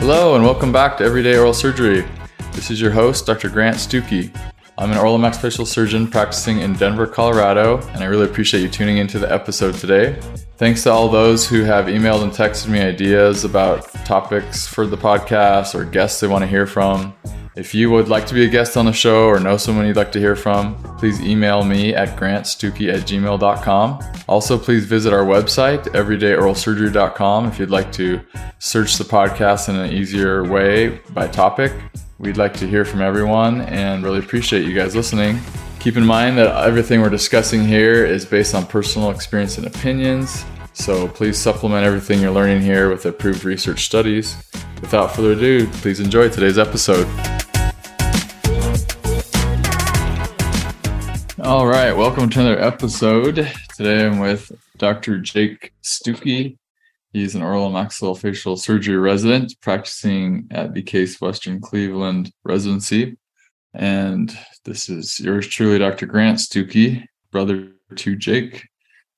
[0.00, 2.06] Hello, and welcome back to Everyday Oral Surgery.
[2.52, 3.50] This is your host, Dr.
[3.50, 4.34] Grant Stuckey.
[4.78, 8.70] I'm an oral and maxillofacial surgeon practicing in Denver, Colorado, and I really appreciate you
[8.70, 10.18] tuning into the episode today.
[10.56, 14.96] Thanks to all those who have emailed and texted me ideas about topics for the
[14.96, 17.14] podcast or guests they want to hear from.
[17.60, 19.94] If you would like to be a guest on the show or know someone you'd
[19.94, 24.02] like to hear from, please email me at grantstuckey at gmail.com.
[24.26, 28.18] Also, please visit our website, everydayoralsurgery.com, if you'd like to
[28.60, 31.74] search the podcast in an easier way by topic.
[32.18, 35.38] We'd like to hear from everyone and really appreciate you guys listening.
[35.80, 40.46] Keep in mind that everything we're discussing here is based on personal experience and opinions,
[40.72, 44.34] so please supplement everything you're learning here with approved research studies.
[44.80, 47.06] Without further ado, please enjoy today's episode.
[51.50, 53.34] All right, welcome to another episode.
[53.74, 55.18] Today I'm with Dr.
[55.18, 56.58] Jake Stuckey.
[57.12, 63.16] He's an oral and maxillofacial surgery resident practicing at the Case Western Cleveland residency.
[63.74, 64.32] And
[64.64, 66.06] this is yours truly, Dr.
[66.06, 68.68] Grant Stuckey, brother to Jake.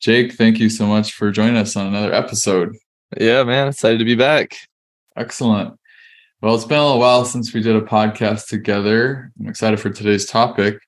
[0.00, 2.74] Jake, thank you so much for joining us on another episode.
[3.20, 4.56] Yeah, man, excited to be back.
[5.18, 5.78] Excellent.
[6.40, 9.30] Well, it's been a little while since we did a podcast together.
[9.38, 10.78] I'm excited for today's topic,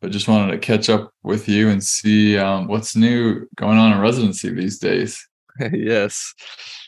[0.00, 3.92] but just wanted to catch up with you and see um, what's new going on
[3.92, 5.26] in residency these days.
[5.72, 6.34] yes.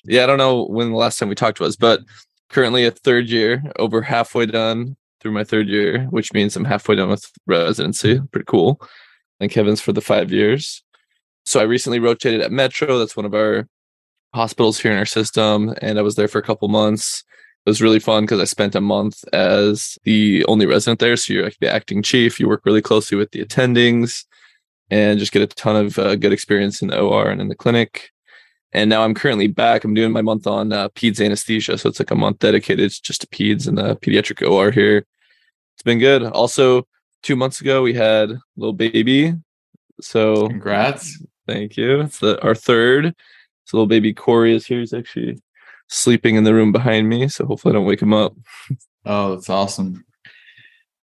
[0.05, 2.01] Yeah, I don't know when the last time we talked was, but
[2.49, 6.97] currently a third year, over halfway done through my third year, which means I'm halfway
[6.97, 8.21] done with residency.
[8.33, 8.81] Pretty cool.
[9.39, 10.83] And Kevin's for the five years.
[11.47, 12.99] So I recently rotated at Metro.
[12.99, 13.67] That's one of our
[14.35, 15.75] hospitals here in our system.
[15.83, 17.25] And I was there for a couple months.
[17.67, 21.17] It was really fun because I spent a month as the only resident there.
[21.17, 22.41] So you're like the acting chief.
[22.41, 24.25] You work really closely with the attendings
[24.91, 27.55] and just get a ton of uh, good experience in the OR and in the
[27.55, 28.11] clinic.
[28.73, 29.85] And now I'm currently back.
[29.85, 31.77] I'm doing my month on uh, peds anesthesia.
[31.77, 35.05] So it's like a month dedicated just to peds and the pediatric OR here.
[35.75, 36.23] It's been good.
[36.23, 36.87] Also,
[37.23, 39.35] two months ago, we had a little baby.
[40.01, 41.23] So congrats.
[41.47, 42.01] Thank you.
[42.01, 43.15] It's the, our third.
[43.65, 44.81] So little baby Corey is here.
[44.81, 45.41] He's actually
[45.91, 47.29] sleeping in the room behind me.
[47.29, 48.35] So hopefully I don't wake him up.
[49.05, 50.05] Oh, that's awesome.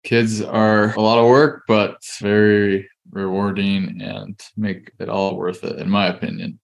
[0.05, 5.79] Kids are a lot of work, but very rewarding and make it all worth it,
[5.79, 6.59] in my opinion.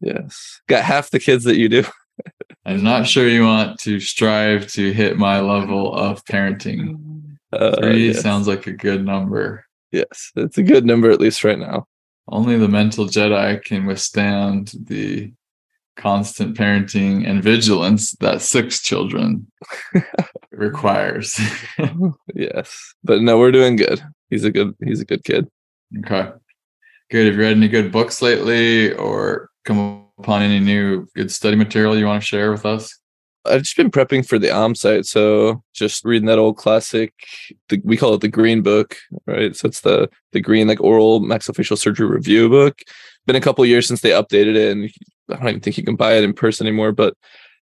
[0.00, 0.60] Yes.
[0.68, 1.84] Got half the kids that you do.
[2.64, 7.24] I'm not sure you want to strive to hit my level of parenting.
[7.52, 8.20] Uh, Three yes.
[8.20, 9.64] sounds like a good number.
[9.90, 11.86] Yes, it's a good number at least right now.
[12.28, 15.32] Only the mental Jedi can withstand the
[15.98, 19.46] constant parenting and vigilance that six children
[20.52, 21.38] requires.
[22.34, 22.94] yes.
[23.04, 24.00] But no, we're doing good.
[24.30, 25.48] He's a good he's a good kid.
[25.98, 26.30] Okay.
[27.10, 27.26] Good.
[27.26, 31.98] Have you read any good books lately or come upon any new good study material
[31.98, 32.96] you want to share with us?
[33.44, 35.06] I've just been prepping for the OMSITE.
[35.06, 37.12] so just reading that old classic.
[37.68, 39.56] The, we call it the Green Book, right?
[39.56, 42.78] So it's the the green like oral maxillofacial surgery review book.
[43.26, 44.90] Been a couple years since they updated it, and
[45.30, 46.92] I don't even think you can buy it in person anymore.
[46.92, 47.14] But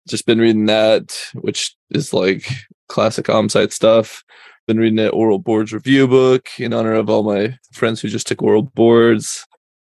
[0.09, 2.47] just been reading that, which is like
[2.89, 4.23] classic OMSITE stuff.
[4.67, 8.27] Been reading the oral boards review book in honor of all my friends who just
[8.27, 9.47] took oral boards,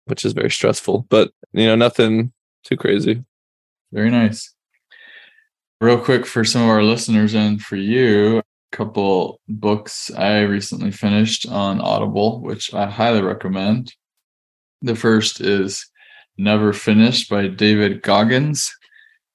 [0.06, 2.32] which is very stressful, but you know nothing
[2.64, 3.24] too crazy.
[3.92, 4.54] Very nice.
[5.80, 10.92] Real quick for some of our listeners and for you, a couple books I recently
[10.92, 13.92] finished on Audible, which I highly recommend.
[14.80, 15.90] The first is
[16.38, 18.74] Never Finished by David Goggins.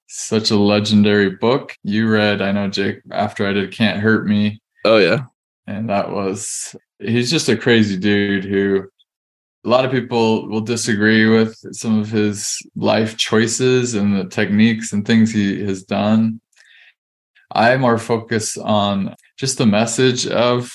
[0.08, 1.76] Such a legendary book.
[1.84, 4.62] You read, I know, Jake, after I did Can't Hurt Me.
[4.86, 5.26] Oh, yeah.
[5.68, 8.88] And that was, he's just a crazy dude who
[9.66, 14.94] a lot of people will disagree with some of his life choices and the techniques
[14.94, 16.40] and things he has done.
[17.52, 20.72] I more focus on just the message of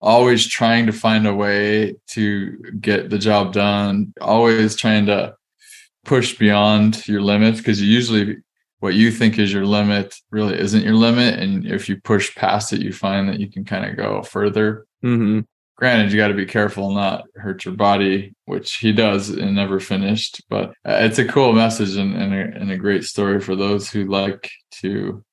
[0.00, 5.34] always trying to find a way to get the job done, always trying to
[6.04, 8.38] push beyond your limits because usually
[8.80, 11.38] what you think is your limit really isn't your limit.
[11.38, 14.86] And if you push past it, you find that you can kind of go further.
[15.04, 15.40] Mm-hmm
[15.82, 19.80] granted you got to be careful not hurt your body which he does and never
[19.80, 23.56] finished but uh, it's a cool message and, and, a, and a great story for
[23.56, 25.24] those who like to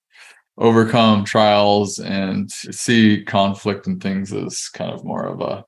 [0.58, 5.64] overcome trials and see conflict and things as kind of more of a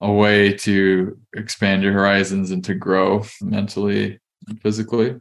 [0.00, 5.20] a way to expand your horizons and to grow mentally and physically.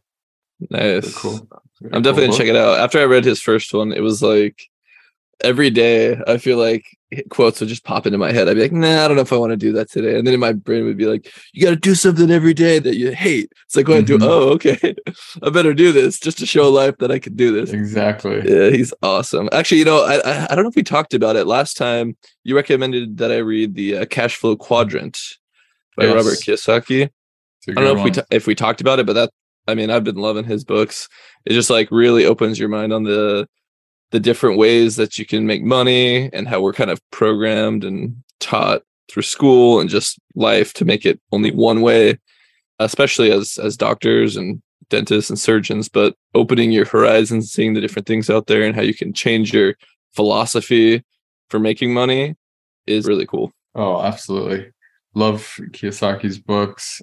[0.69, 1.13] Nice.
[1.17, 1.47] cool
[1.91, 2.79] i'm definitely cool gonna check it out.
[2.79, 4.61] After i read his first one it was like
[5.43, 6.85] every day I feel like
[7.29, 8.47] quotes would just pop into my head.
[8.47, 10.17] I'd be like, nah, I don't know if I want to do that today.
[10.17, 12.79] And then in my brain would be like, you got to do something every day
[12.79, 13.51] that you hate.
[13.65, 14.17] It's like, what mm-hmm.
[14.17, 14.25] do?
[14.25, 14.95] Oh, okay.
[15.43, 17.71] I better do this just to show life that I can do this.
[17.71, 18.41] Exactly.
[18.45, 19.49] Yeah, he's awesome.
[19.51, 22.17] Actually, you know, I, I, I don't know if we talked about it last time.
[22.43, 25.19] You recommended that I read the uh, Cash Flow Quadrant
[25.95, 26.15] by yes.
[26.15, 27.09] Robert Kiyosaki.
[27.67, 27.99] I don't know one.
[27.99, 29.31] if we t- if we talked about it, but that
[29.67, 31.07] I mean, I've been loving his books.
[31.45, 33.47] It just like really opens your mind on the
[34.11, 38.15] the different ways that you can make money and how we're kind of programmed and
[38.39, 42.17] taught through school and just life to make it only one way
[42.79, 48.07] especially as as doctors and dentists and surgeons but opening your horizons seeing the different
[48.07, 49.75] things out there and how you can change your
[50.13, 51.03] philosophy
[51.49, 52.35] for making money
[52.87, 53.51] is really cool.
[53.75, 54.71] Oh absolutely.
[55.13, 55.41] Love
[55.71, 57.01] kiyosaki's books.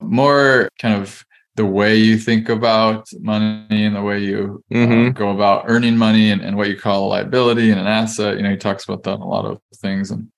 [0.00, 1.24] More kind of
[1.58, 5.08] the way you think about money and the way you uh, mm-hmm.
[5.08, 8.36] uh, go about earning money and, and what you call a liability and an asset.
[8.36, 10.30] You know, he talks about that in a lot of things and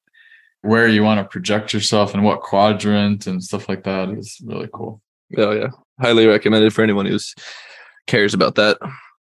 [0.62, 4.70] where you want to project yourself and what quadrant and stuff like that is really
[4.72, 5.02] cool.
[5.37, 5.69] Oh yeah.
[6.00, 7.34] Highly recommended for anyone who's
[8.06, 8.78] cares about that.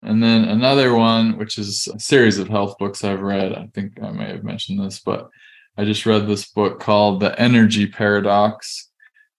[0.02, 3.52] And then another one, which is a series of health books I've read.
[3.52, 5.30] I think I may have mentioned this, but
[5.78, 8.85] I just read this book called The Energy Paradox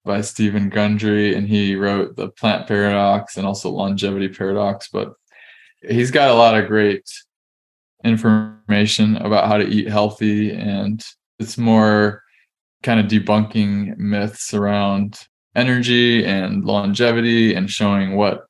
[0.07, 4.89] by Steven Gundry, and he wrote the Plant Paradox and also Longevity Paradox.
[4.92, 5.13] But
[5.88, 7.07] he's got a lot of great
[8.04, 11.04] information about how to eat healthy, and
[11.39, 12.24] it's more
[12.83, 15.19] kind of debunking myths around
[15.56, 18.45] energy and longevity and showing what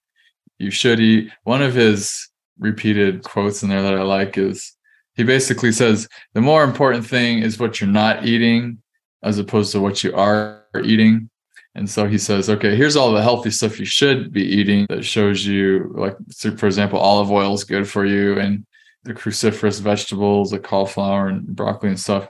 [0.59, 1.31] you should eat.
[1.43, 4.75] One of his repeated quotes in there that I like is
[5.15, 8.81] he basically says the more important thing is what you're not eating
[9.23, 11.29] as opposed to what you are eating.
[11.77, 15.05] And so he says, okay, here's all the healthy stuff you should be eating that
[15.05, 16.17] shows you, like,
[16.57, 18.65] for example, olive oil is good for you and
[19.03, 22.27] the cruciferous vegetables, the cauliflower and broccoli and stuff.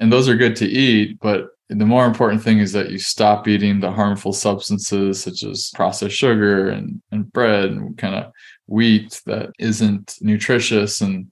[0.00, 1.18] And those are good to eat.
[1.18, 5.70] But the more important thing is that you stop eating the harmful substances such as
[5.74, 8.32] processed sugar and, and bread and kind of
[8.66, 11.28] wheat that isn't nutritious and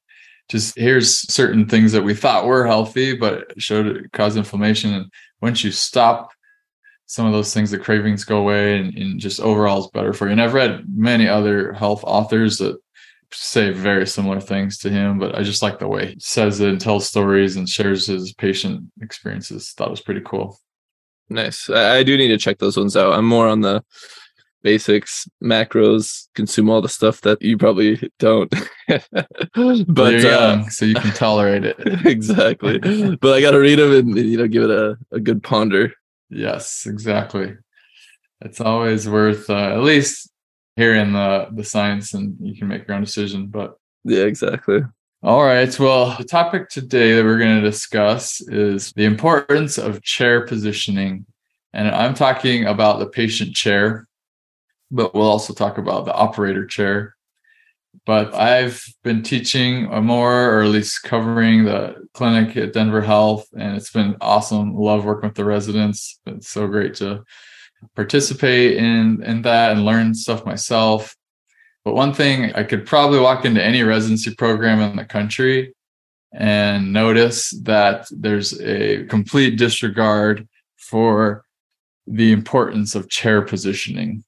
[0.48, 5.06] just here's certain things that we thought were healthy but showed cause inflammation and
[5.40, 6.32] once you stop
[7.10, 10.26] some of those things, the cravings go away and, and just overall is better for
[10.26, 10.30] you.
[10.30, 12.80] And I've read many other health authors that
[13.32, 16.68] say very similar things to him, but I just like the way he says it
[16.68, 19.72] and tells stories and shares his patient experiences.
[19.72, 20.56] Thought was pretty cool.
[21.28, 21.68] Nice.
[21.68, 23.14] I, I do need to check those ones out.
[23.14, 23.82] I'm more on the
[24.62, 28.54] basics, macros, consume all the stuff that you probably don't.
[28.86, 31.76] but young, uh, so you can tolerate it.
[32.06, 32.78] exactly.
[33.16, 35.92] But I got to read them and you know give it a, a good ponder.
[36.30, 37.56] Yes, exactly.
[38.40, 40.30] It's always worth uh, at least
[40.76, 43.48] hearing the the science, and you can make your own decision.
[43.48, 44.80] But yeah, exactly.
[45.22, 45.78] All right.
[45.78, 51.26] Well, the topic today that we're going to discuss is the importance of chair positioning.
[51.74, 54.08] And I'm talking about the patient chair,
[54.90, 57.16] but we'll also talk about the operator chair
[58.06, 63.76] but I've been teaching more, or at least covering the clinic at Denver Health, and
[63.76, 64.74] it's been awesome.
[64.74, 66.18] Love working with the residents.
[66.26, 67.24] It's so great to
[67.94, 71.16] participate in in that and learn stuff myself.
[71.84, 75.74] But one thing I could probably walk into any residency program in the country
[76.32, 80.46] and notice that there's a complete disregard
[80.76, 81.44] for
[82.06, 84.24] the importance of chair positioning.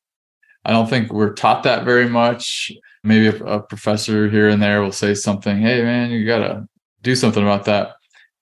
[0.65, 2.73] I don't think we're taught that very much
[3.05, 6.67] maybe a, a professor here and there will say something hey man you gotta
[7.03, 7.97] do something about that.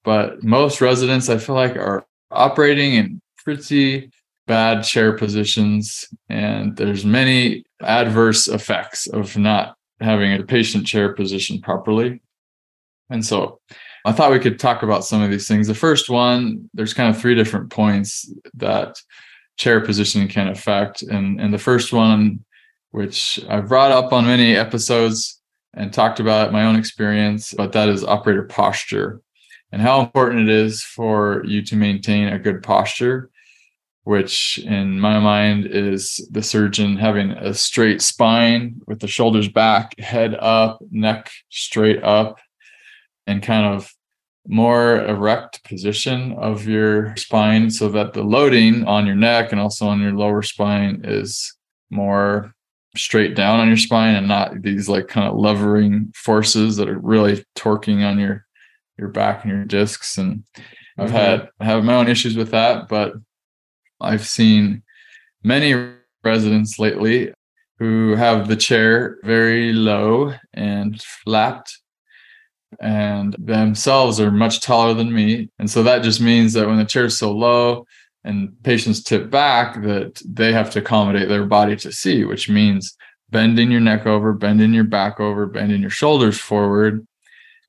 [0.04, 4.10] But most residents i feel like are operating in pretty
[4.46, 11.60] bad chair positions and there's many adverse effects of not having a patient chair position
[11.60, 12.20] properly.
[13.10, 13.60] And so
[14.04, 15.66] i thought we could talk about some of these things.
[15.66, 18.96] The first one there's kind of three different points that
[19.56, 22.42] chair positioning can affect and and the first one
[22.90, 25.40] which I've brought up on many episodes
[25.74, 29.20] and talked about my own experience, but that is operator posture
[29.72, 33.30] and how important it is for you to maintain a good posture,
[34.02, 39.98] which in my mind is the surgeon having a straight spine with the shoulders back,
[39.98, 42.40] head up, neck straight up,
[43.26, 43.92] and kind of
[44.48, 49.86] more erect position of your spine so that the loading on your neck and also
[49.86, 51.54] on your lower spine is
[51.90, 52.52] more
[52.96, 56.98] straight down on your spine and not these like kind of levering forces that are
[56.98, 58.44] really torquing on your
[58.98, 60.42] your back and your discs and
[60.98, 61.16] i've mm-hmm.
[61.16, 63.14] had I have my own issues with that but
[64.00, 64.82] i've seen
[65.44, 65.92] many
[66.24, 67.32] residents lately
[67.78, 71.66] who have the chair very low and flat
[72.78, 75.48] and themselves are much taller than me.
[75.58, 77.86] And so that just means that when the chair is so low
[78.24, 82.96] and patients tip back, that they have to accommodate their body to see, which means
[83.30, 87.06] bending your neck over, bending your back over, bending your shoulders forward.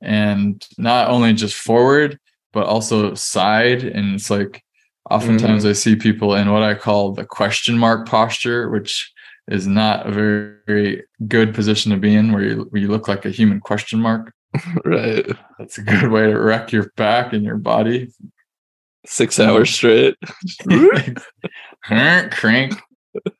[0.01, 2.19] And not only just forward,
[2.53, 3.83] but also side.
[3.83, 4.63] And it's like
[5.09, 5.69] oftentimes mm-hmm.
[5.69, 9.11] I see people in what I call the question mark posture, which
[9.47, 13.07] is not a very, very good position to be in where you, where you look
[13.07, 14.33] like a human question mark.
[14.85, 15.25] right.
[15.57, 18.09] That's a good way to wreck your back and your body.
[19.05, 19.43] Six hmm.
[19.43, 20.15] hours straight.
[22.31, 22.75] Crank.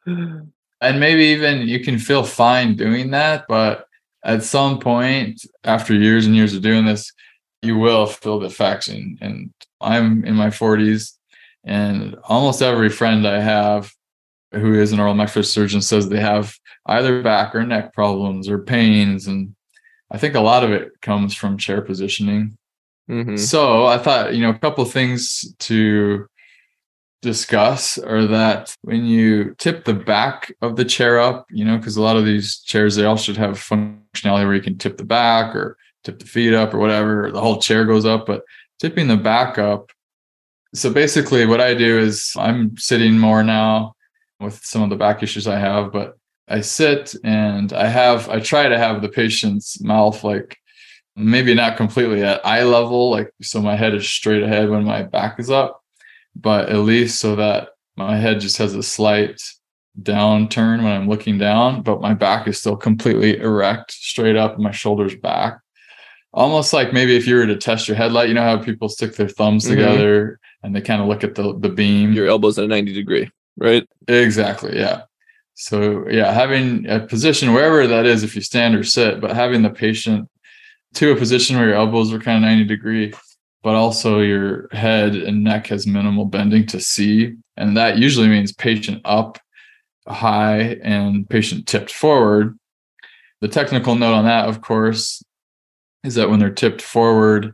[0.05, 3.85] And maybe even you can feel fine doing that, but
[4.23, 7.11] at some point after years and years of doing this,
[7.61, 8.87] you will feel the effects.
[8.87, 11.13] And, and I'm in my 40s,
[11.63, 13.91] and almost every friend I have
[14.51, 16.55] who is an oral maxillary surgeon says they have
[16.87, 19.27] either back or neck problems or pains.
[19.27, 19.55] And
[20.09, 22.57] I think a lot of it comes from chair positioning.
[23.09, 23.37] Mm-hmm.
[23.37, 26.27] So I thought, you know, a couple things to
[27.21, 31.97] discuss are that when you tip the back of the chair up, you know, because
[31.97, 35.05] a lot of these chairs, they all should have functionality where you can tip the
[35.05, 38.25] back or tip the feet up or whatever, or the whole chair goes up.
[38.25, 38.43] But
[38.79, 39.91] tipping the back up,
[40.73, 43.93] so basically what I do is I'm sitting more now
[44.39, 46.17] with some of the back issues I have, but
[46.47, 50.57] I sit and I have, I try to have the patient's mouth like
[51.15, 55.03] maybe not completely at eye level, like so my head is straight ahead when my
[55.03, 55.81] back is up
[56.35, 59.41] but at least so that my head just has a slight
[60.01, 64.71] downturn when I'm looking down, but my back is still completely erect, straight up, my
[64.71, 65.59] shoulders back.
[66.33, 69.15] Almost like maybe if you were to test your headlight, you know how people stick
[69.15, 69.75] their thumbs mm-hmm.
[69.75, 72.13] together and they kind of look at the the beam.
[72.13, 73.85] Your elbows at a 90 degree, right?
[74.07, 74.79] Exactly.
[74.79, 75.01] Yeah.
[75.55, 79.61] So yeah, having a position wherever that is, if you stand or sit, but having
[79.61, 80.29] the patient
[80.95, 83.13] to a position where your elbows are kind of 90 degree
[83.63, 87.35] but also your head and neck has minimal bending to see.
[87.57, 89.37] And that usually means patient up
[90.07, 92.57] high and patient tipped forward.
[93.41, 95.23] The technical note on that, of course,
[96.03, 97.53] is that when they're tipped forward,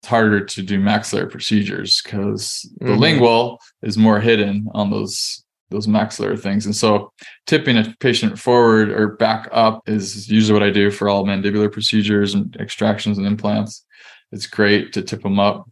[0.00, 3.00] it's harder to do maxillary procedures because the mm-hmm.
[3.00, 6.64] lingual is more hidden on those those maxillary things.
[6.64, 7.12] And so
[7.46, 11.70] tipping a patient forward or back up is usually what I do for all mandibular
[11.70, 13.84] procedures and extractions and implants
[14.32, 15.68] it's great to tip them up,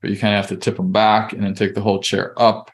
[0.00, 2.40] but you kind of have to tip them back and then take the whole chair
[2.40, 2.70] up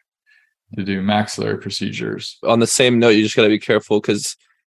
[0.76, 2.38] to do maxillary procedures.
[2.44, 4.36] On the same note, you just got to be careful because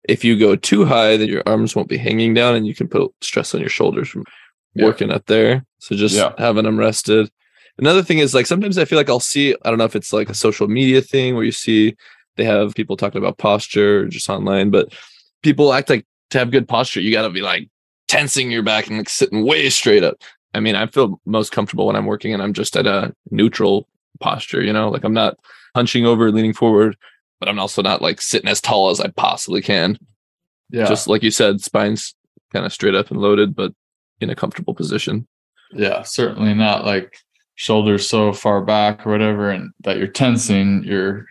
[0.08, 2.88] if you go too high, then your arms won't be hanging down and you can
[2.88, 4.25] put stress on your shoulders from
[4.75, 4.84] yeah.
[4.84, 5.64] working up there.
[5.78, 6.32] So just yeah.
[6.38, 7.30] having them rested.
[7.78, 10.12] Another thing is like sometimes I feel like I'll see, I don't know if it's
[10.12, 11.97] like a social media thing where you see
[12.37, 14.95] they have people talking about posture or just online, but
[15.42, 17.68] people act like to have good posture, you got to be like
[18.09, 20.23] tensing your back and like sitting way straight up.
[20.54, 23.88] I mean, I feel most comfortable when I'm working and I'm just at a neutral
[24.21, 25.37] posture, you know, like I'm not
[25.75, 26.97] hunching over, leaning forward,
[27.40, 29.99] but I'm also not like sitting as tall as I possibly can.
[30.71, 30.87] Yeah.
[30.87, 32.14] Just like you said, spine's
[32.52, 33.73] kind of straight up and loaded, but
[34.21, 35.26] in a comfortable position.
[35.73, 37.18] Yeah, certainly not like
[37.56, 41.26] shoulders so far back or whatever, and that you're tensing your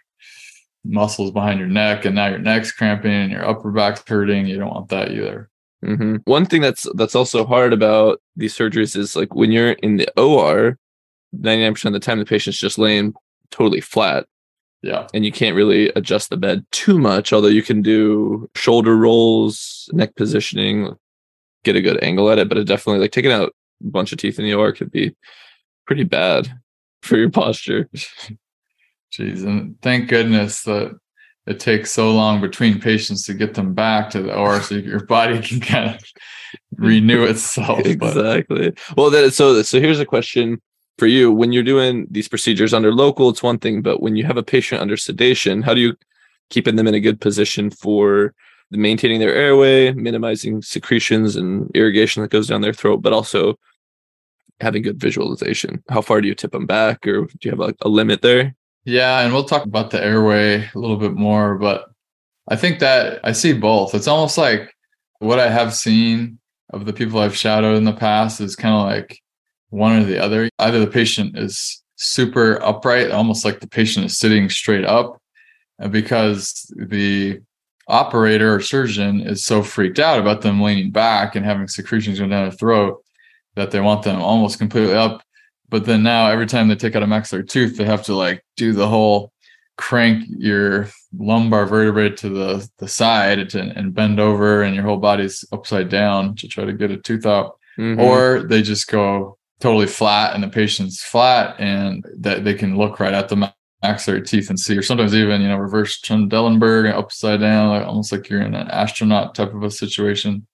[0.83, 4.45] muscles behind your neck, and now your neck's cramping and your upper back's hurting.
[4.45, 5.49] You don't want that either.
[5.83, 6.17] Mm-hmm.
[6.25, 10.07] One thing that's that's also hard about these surgeries is like when you're in the
[10.19, 10.77] OR,
[11.39, 13.13] 99% of the time the patient's just laying
[13.51, 14.25] totally flat.
[14.81, 15.07] Yeah.
[15.13, 19.89] And you can't really adjust the bed too much, although you can do shoulder rolls,
[19.93, 20.95] neck positioning,
[21.63, 22.49] get a good angle at it.
[22.49, 23.53] But it definitely like taking out
[23.83, 25.15] a bunch of teeth in the OR could be
[25.85, 26.51] pretty bad
[27.01, 27.89] for your posture.
[29.11, 30.97] Jeez, and thank goodness that
[31.47, 35.05] it takes so long between patients to get them back to the OR so your
[35.05, 36.03] body can kind of
[36.75, 37.79] renew itself.
[37.85, 38.71] exactly.
[38.71, 38.97] But.
[38.97, 40.61] Well, that, so so here's a question
[40.97, 44.25] for you: When you're doing these procedures under local, it's one thing, but when you
[44.25, 45.95] have a patient under sedation, how do you
[46.49, 48.33] keeping them in a good position for
[48.71, 53.57] maintaining their airway, minimizing secretions and irrigation that goes down their throat, but also
[54.61, 55.83] having good visualization?
[55.89, 58.55] How far do you tip them back, or do you have like a limit there?
[58.85, 61.85] Yeah, and we'll talk about the airway a little bit more, but
[62.47, 63.95] I think that I see both.
[63.95, 64.73] It's almost like
[65.19, 66.39] what I have seen
[66.71, 69.19] of the people I've shadowed in the past is kind of like
[69.69, 70.49] one or the other.
[70.59, 75.19] Either the patient is super upright, almost like the patient is sitting straight up,
[75.89, 77.39] because the
[77.87, 82.31] operator or surgeon is so freaked out about them leaning back and having secretions going
[82.31, 83.03] down their throat
[83.55, 85.21] that they want them almost completely up
[85.69, 88.43] but then now every time they take out a maxillary tooth, they have to like
[88.55, 89.31] do the whole
[89.77, 94.97] crank your lumbar vertebrae to the the side and, and bend over, and your whole
[94.97, 97.57] body's upside down to try to get a tooth out.
[97.77, 97.99] Mhm.
[97.99, 103.01] or they just go totally flat and the patient's flat and that they can look
[103.01, 103.51] right at the
[103.83, 108.13] maxillary teeth and see or sometimes even you know reverse Trendelenburg upside down like, almost
[108.13, 110.47] like you're in an astronaut type of a situation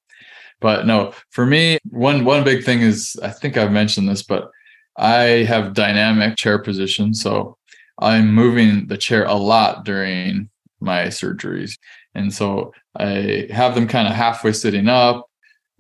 [0.62, 4.50] but no for me one one big thing is i think i've mentioned this but
[4.98, 7.58] i have dynamic chair position so
[8.00, 10.50] i'm moving the chair a lot during
[10.80, 11.78] my surgeries
[12.16, 15.28] and so i have them kind of halfway sitting up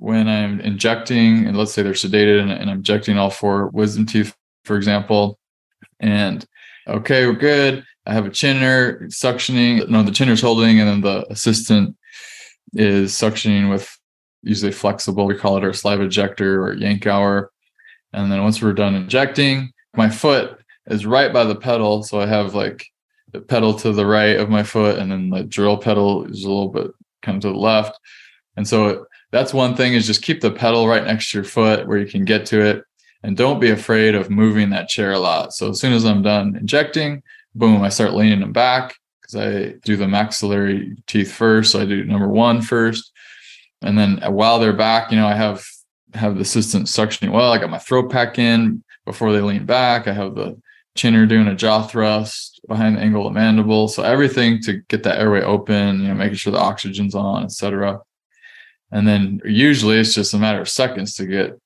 [0.01, 4.07] when I'm injecting, and let's say they're sedated and, and I'm injecting all four wisdom
[4.07, 4.35] teeth,
[4.65, 5.37] for example,
[5.99, 6.43] and
[6.87, 7.85] okay, we're good.
[8.07, 9.87] I have a chinner suctioning.
[9.89, 11.95] No, the chinner's holding, and then the assistant
[12.73, 13.95] is suctioning with
[14.43, 15.25] usually flexible.
[15.25, 17.47] We call it our saliva ejector or Yankauer.
[18.13, 22.03] And then once we're done injecting, my foot is right by the pedal.
[22.03, 22.85] So I have like
[23.31, 26.49] the pedal to the right of my foot, and then the drill pedal is a
[26.49, 27.97] little bit kind of to the left.
[28.57, 31.87] And so that's one thing is just keep the pedal right next to your foot
[31.87, 32.83] where you can get to it
[33.23, 36.21] and don't be afraid of moving that chair a lot so as soon as i'm
[36.21, 37.23] done injecting
[37.55, 41.85] boom i start leaning them back because i do the maxillary teeth first so i
[41.85, 43.11] do number one first
[43.81, 45.63] and then while they're back you know i have
[46.13, 50.07] have the assistant suctioning well i got my throat pack in before they lean back.
[50.07, 50.59] I have the
[50.95, 53.87] chinner doing a jaw thrust behind the angle of the mandible.
[53.87, 57.99] So everything to get that airway open you know making sure the oxygen's on etc
[58.91, 61.57] and then usually it's just a matter of seconds to get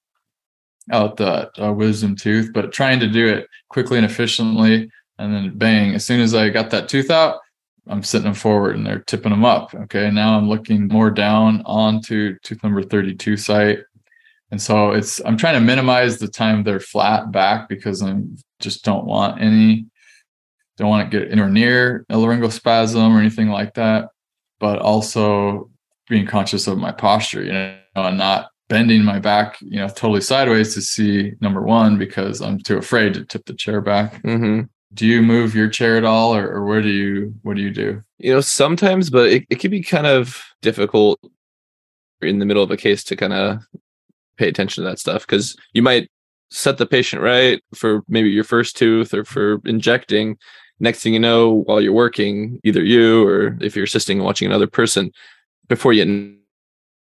[0.92, 4.90] out the uh, wisdom tooth but trying to do it quickly and efficiently.
[5.18, 7.40] And then bang as soon as i got that tooth out
[7.88, 11.62] i'm sitting them forward and they're tipping them up okay now i'm looking more down
[11.66, 13.80] onto tooth number 32 site
[14.52, 18.16] and so it's i'm trying to minimize the time they're flat back because i
[18.60, 19.86] just don't want any
[20.78, 24.10] don't want to get anywhere near a laryngospasm or anything like that
[24.60, 25.70] but also
[26.08, 30.22] being conscious of my posture, you know, and not bending my back, you know, totally
[30.22, 34.22] sideways to see number one because I'm too afraid to tip the chair back.
[34.24, 34.70] Mhm.
[34.94, 37.72] Do you move your chair at all, or, or where do you what do you
[37.72, 38.02] do?
[38.18, 41.20] You know, sometimes, but it, it can be kind of difficult
[42.22, 43.60] in the middle of a case to kind of
[44.38, 46.10] pay attention to that stuff because you might
[46.50, 50.38] set the patient right for maybe your first tooth or for injecting.
[50.80, 54.46] Next thing you know, while you're working, either you or if you're assisting and watching
[54.46, 55.12] another person,
[55.68, 56.36] before you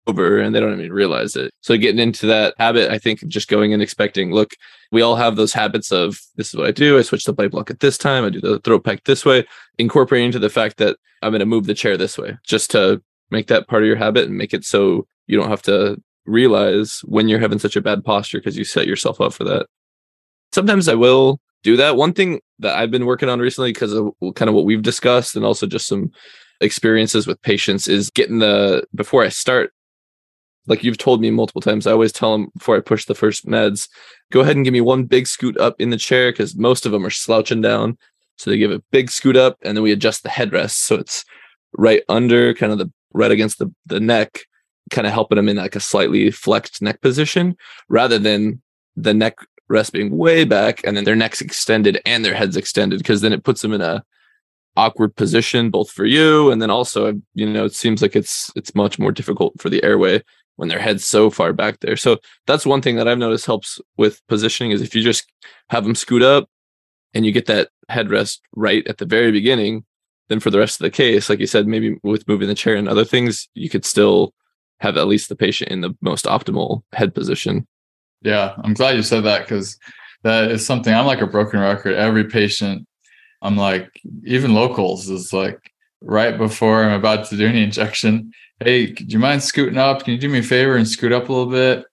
[0.08, 1.52] over and they don't even realize it.
[1.62, 4.52] So getting into that habit, I think just going and expecting, look,
[4.91, 6.98] we all have those habits of this is what I do.
[6.98, 8.24] I switch the bite block at this time.
[8.24, 9.46] I do the throat pack this way,
[9.78, 13.02] incorporating into the fact that I'm going to move the chair this way just to
[13.32, 17.02] make that part of your habit and make it so you don't have to realize
[17.06, 19.68] when you're having such a bad posture because you set yourself up for that.
[20.54, 21.98] Sometimes I will do that.
[21.98, 25.36] One thing that I've been working on recently because of kind of what we've discussed
[25.36, 26.12] and also just some
[26.62, 29.74] experiences with patients is getting the before I start
[30.67, 33.45] like you've told me multiple times, I always tell them before I push the first
[33.45, 33.88] meds,
[34.32, 36.91] go ahead and give me one big scoot up in the chair because most of
[36.91, 37.97] them are slouching down.
[38.38, 40.71] So they give a big scoot up and then we adjust the headrest.
[40.71, 41.23] So it's
[41.78, 44.39] right under kind of the right against the, the neck,
[44.91, 47.56] kind of helping them in like a slightly flexed neck position
[47.88, 48.62] rather than
[48.95, 52.99] the neck rest being way back and then their neck's extended and their head's extended
[52.99, 54.04] because then it puts them in a
[54.78, 58.75] awkward position both for you and then also you know it seems like it's it's
[58.75, 60.21] much more difficult for the airway
[60.56, 61.98] when their head's so far back there.
[61.98, 65.32] So that's one thing that I've noticed helps with positioning is if you just
[65.70, 66.50] have them scoot up
[67.13, 69.86] and you get that headrest right at the very beginning,
[70.30, 72.76] then for the rest of the case, like you said, maybe with moving the chair
[72.76, 74.34] and other things, you could still
[74.80, 77.68] have at least the patient in the most optimal head position.
[78.22, 79.78] Yeah, I'm glad you said that because
[80.24, 81.96] that is something I'm like a broken record.
[81.96, 82.88] Every patient,
[83.41, 83.89] I'm like,
[84.24, 85.60] even locals is like
[86.02, 88.32] right before I'm about to do any injection.
[88.62, 90.06] Hey, do you mind scooting up?
[90.06, 91.86] Can you do me a favor and scoot up a little bit?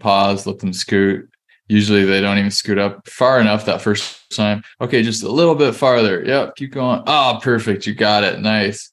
[0.00, 1.28] Pause, let them scoot.
[1.68, 4.62] Usually they don't even scoot up far enough that first time.
[4.80, 6.24] Okay, just a little bit farther.
[6.24, 7.02] Yep, keep going.
[7.06, 7.86] Oh, perfect.
[7.86, 8.40] You got it.
[8.40, 8.92] Nice.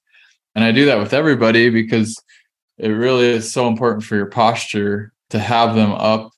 [0.55, 2.21] And I do that with everybody because
[2.77, 6.29] it really is so important for your posture to have them up.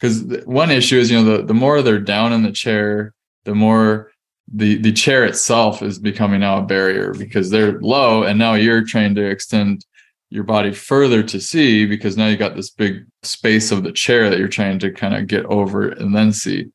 [0.00, 3.54] Because one issue is, you know, the, the more they're down in the chair, the
[3.54, 4.10] more
[4.52, 8.84] the the chair itself is becoming now a barrier because they're low and now you're
[8.84, 9.84] trying to extend
[10.32, 14.30] your body further to see because now you got this big space of the chair
[14.30, 16.66] that you're trying to kind of get over and then see.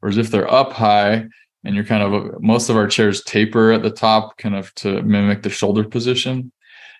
[0.00, 1.26] Whereas if they're up high
[1.64, 5.02] and you're kind of most of our chairs taper at the top kind of to
[5.02, 6.52] mimic the shoulder position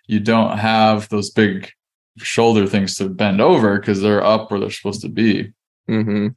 [0.06, 1.70] you don't have those big
[2.18, 5.52] shoulder things to bend over because they're up where they're supposed to be.
[5.88, 6.28] Mm-hmm.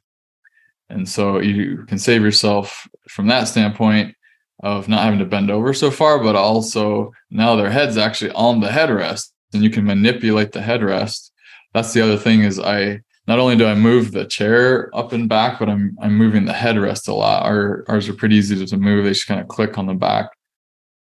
[0.90, 4.14] and so you can save yourself from that standpoint
[4.62, 8.60] of not having to bend over so far, but also now their head's actually on
[8.60, 11.30] the headrest and you can manipulate the headrest.
[11.74, 15.28] That's the other thing is I not only do I move the chair up and
[15.28, 17.44] back, but I'm I'm moving the headrest a lot.
[17.44, 19.04] Our ours are pretty easy to move.
[19.04, 20.30] They just kind of click on the back.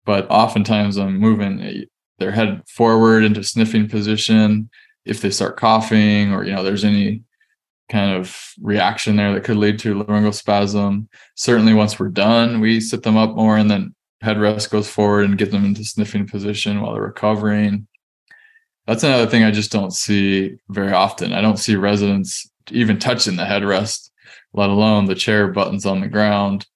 [0.04, 1.86] But oftentimes I'm moving
[2.18, 4.70] their head forward into sniffing position.
[5.04, 7.24] If they start coughing or you know there's any
[7.90, 11.08] kind of reaction there that could lead to laryngeal spasm.
[11.34, 15.36] Certainly once we're done, we sit them up more and then headrest goes forward and
[15.36, 17.86] get them into sniffing position while they're recovering
[18.86, 21.32] that's another thing I just don't see very often.
[21.32, 24.10] I don't see residents even touching the headrest,
[24.52, 26.66] let alone the chair buttons on the ground.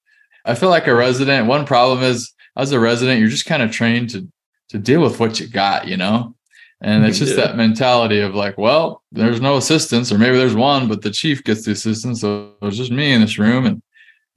[0.44, 3.70] I feel like a resident, one problem is as a resident, you're just kind of
[3.70, 4.28] trained to
[4.70, 6.34] to deal with what you got, you know?
[6.80, 7.46] And it's just yeah.
[7.46, 11.42] that mentality of like, well, there's no assistance, or maybe there's one, but the chief
[11.42, 12.20] gets the assistance.
[12.20, 13.66] So it's just me in this room.
[13.66, 13.82] And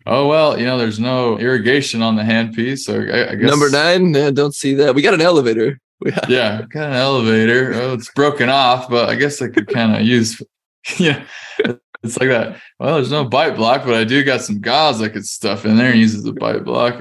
[0.07, 2.79] oh well, you know, there's no irrigation on the handpiece.
[2.79, 4.95] So I, I guess number nine, yeah, don't see that.
[4.95, 5.79] We got an elevator.
[6.05, 7.73] Yeah, yeah got an elevator.
[7.73, 10.41] Oh, it's broken off, but I guess I could kind of use.
[10.97, 11.23] Yeah,
[12.01, 12.59] it's like that.
[12.79, 15.77] Well, there's no bite block, but I do got some gauze I could stuff in
[15.77, 16.99] there and use as a bite block.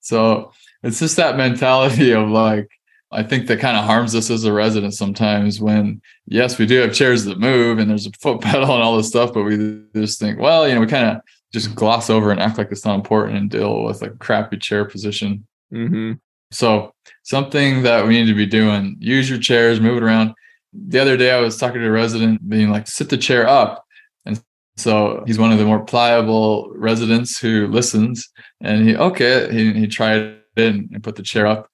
[0.00, 2.70] So it's just that mentality of like,
[3.12, 6.78] I think that kind of harms us as a resident sometimes when, yes, we do
[6.80, 9.82] have chairs that move and there's a foot pedal and all this stuff, but we
[9.94, 11.22] just think, well, you know, we kind of
[11.52, 14.84] just gloss over and act like it's not important and deal with a crappy chair
[14.84, 15.46] position.
[15.72, 16.12] Mm-hmm.
[16.50, 20.34] So something that we need to be doing, use your chairs, move it around.
[20.72, 23.84] The other day I was talking to a resident being like, sit the chair up.
[24.26, 24.40] And
[24.76, 28.28] so he's one of the more pliable residents who listens.
[28.60, 31.68] And he, okay, he, he tried it and put the chair up.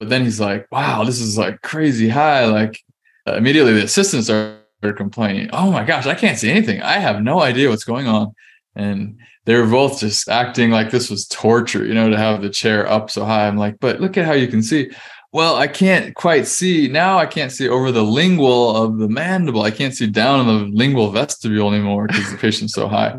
[0.00, 2.46] But then he's like, wow, this is like crazy high.
[2.46, 2.80] Like
[3.26, 4.58] uh, immediately the assistants are
[4.96, 6.82] complaining, oh my gosh, I can't see anything.
[6.82, 8.34] I have no idea what's going on.
[8.76, 12.50] And they were both just acting like this was torture, you know, to have the
[12.50, 13.46] chair up so high.
[13.46, 14.90] I'm like, but look at how you can see.
[15.32, 17.18] Well, I can't quite see now.
[17.18, 19.62] I can't see over the lingual of the mandible.
[19.62, 23.16] I can't see down in the lingual vestibule anymore because the patient's so high.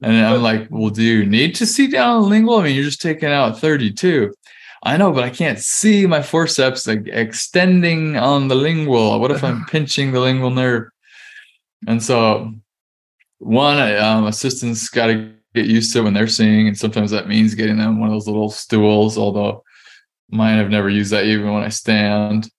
[0.00, 2.58] And I'm like, well, do you need to see down the lingual?
[2.58, 4.32] I mean, you're just taking out 32.
[4.84, 9.18] I know, but I can't see my forceps like extending on the lingual.
[9.18, 10.84] What if I'm pinching the lingual nerve?
[11.86, 12.54] And so,
[13.38, 17.54] one um, assistant's got to get used to when they're seeing, and sometimes that means
[17.54, 19.18] getting them one of those little stools.
[19.18, 19.64] Although
[20.30, 22.50] mine have never used that even when I stand.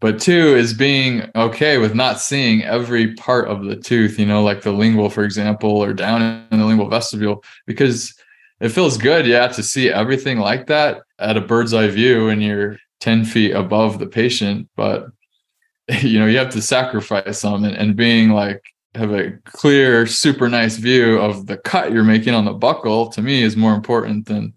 [0.00, 4.42] But two is being okay with not seeing every part of the tooth, you know,
[4.42, 8.14] like the lingual, for example, or down in the lingual vestibule, because
[8.60, 12.42] it feels good, yeah, to see everything like that at a bird's eye view and
[12.42, 14.68] you're 10 feet above the patient.
[14.76, 15.06] But
[16.00, 18.62] you know, you have to sacrifice some and, and being like
[18.94, 23.22] have a clear, super nice view of the cut you're making on the buccal to
[23.22, 24.54] me is more important than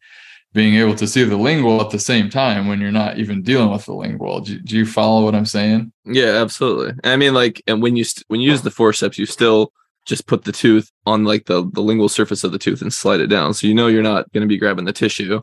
[0.54, 3.72] being able to see the lingual at the same time when you're not even dealing
[3.72, 4.40] with the lingual.
[4.40, 5.92] Do, do you follow what I'm saying?
[6.06, 6.94] Yeah, absolutely.
[7.04, 9.72] I mean, like, and when you st- when you use the forceps, you still
[10.06, 13.20] just put the tooth on like the the lingual surface of the tooth and slide
[13.20, 15.42] it down, so you know you're not going to be grabbing the tissue.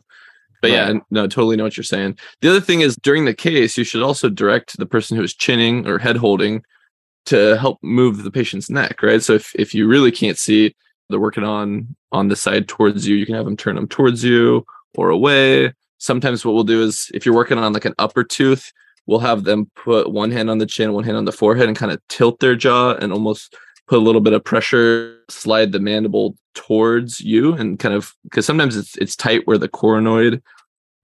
[0.61, 0.77] But right.
[0.77, 2.17] yeah, no, totally know what you're saying.
[2.41, 5.33] The other thing is during the case, you should also direct the person who is
[5.33, 6.63] chinning or head holding
[7.25, 9.21] to help move the patient's neck, right?
[9.21, 10.75] So if, if you really can't see,
[11.09, 14.23] they're working on on the side towards you, you can have them turn them towards
[14.23, 15.73] you or away.
[15.97, 18.71] Sometimes what we'll do is if you're working on like an upper tooth,
[19.05, 21.77] we'll have them put one hand on the chin, one hand on the forehead, and
[21.77, 23.55] kind of tilt their jaw and almost
[23.87, 28.45] put a little bit of pressure, slide the mandible towards you, and kind of because
[28.45, 30.41] sometimes it's it's tight where the coronoid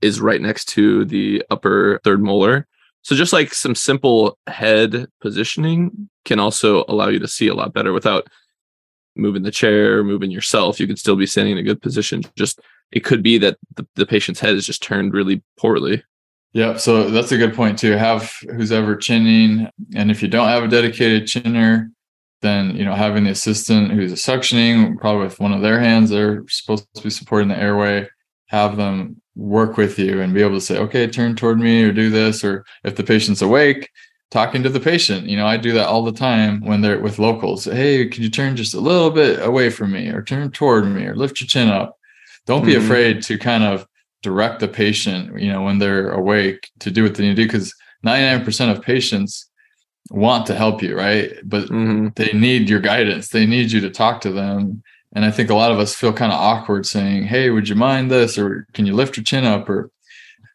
[0.02, 2.68] is right next to the upper third molar.
[3.04, 7.74] So just like some simple head positioning can also allow you to see a lot
[7.74, 8.28] better without
[9.16, 10.80] moving the chair, moving yourself.
[10.80, 12.24] You could still be standing in a good position.
[12.36, 12.60] Just
[12.92, 16.04] it could be that the, the patient's head is just turned really poorly.
[16.54, 17.94] Yeah, so that's a good point too.
[17.94, 21.90] Have who's ever chinning, and if you don't have a dedicated chinner,
[22.42, 26.44] then you know having the assistant who's suctioning, probably with one of their hands, they're
[26.50, 28.08] supposed to be supporting the airway.
[28.48, 31.92] Have them work with you and be able to say, okay, turn toward me or
[31.92, 32.44] do this.
[32.44, 33.90] Or if the patient's awake,
[34.32, 35.28] talking to the patient.
[35.28, 37.66] You know, I do that all the time when they're with locals.
[37.66, 41.06] Hey, can you turn just a little bit away from me or turn toward me
[41.06, 41.98] or lift your chin up?
[42.48, 42.86] Don't be mm-hmm.
[42.86, 43.86] afraid to kind of
[44.24, 47.48] direct the patient, you know, when they're awake to do what they need to do.
[47.48, 49.50] Because 99% of patients
[50.10, 51.34] want to help you, right?
[51.44, 52.08] But mm-hmm.
[52.16, 53.30] they need your guidance.
[53.30, 54.82] They need you to talk to them
[55.14, 57.76] and I think a lot of us feel kind of awkward saying, Hey, would you
[57.76, 58.38] mind this?
[58.38, 59.70] Or can you lift your chin up?
[59.70, 59.92] Or,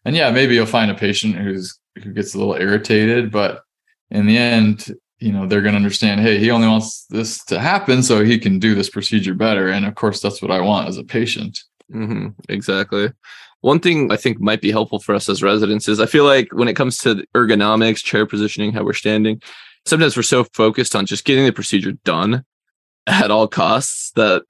[0.05, 3.63] and yeah, maybe you'll find a patient who's, who gets a little irritated, but
[4.11, 7.59] in the end, you know, they're going to understand, Hey, he only wants this to
[7.59, 9.69] happen so he can do this procedure better.
[9.69, 11.59] And of course, that's what I want as a patient.
[11.93, 13.13] Mm-hmm, exactly.
[13.61, 16.49] One thing I think might be helpful for us as residents is I feel like
[16.53, 19.41] when it comes to ergonomics, chair positioning, how we're standing,
[19.87, 22.45] sometimes we're so focused on just getting the procedure done
[23.07, 24.43] at all costs that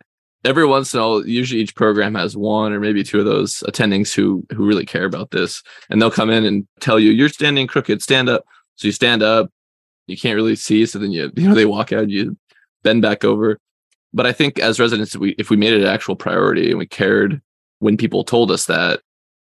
[0.44, 3.62] every once in a while usually each program has one or maybe two of those
[3.66, 5.62] attendings who who really care about this.
[5.90, 8.02] And they'll come in and tell you you're standing crooked.
[8.02, 8.44] Stand up.
[8.76, 9.50] So you stand up.
[10.06, 12.08] You can't really see so then you you know they walk out.
[12.08, 12.36] You
[12.82, 13.58] bend back over.
[14.14, 16.86] But i think as residents we if we made it an actual priority and we
[16.86, 17.42] cared
[17.80, 19.00] when people told us that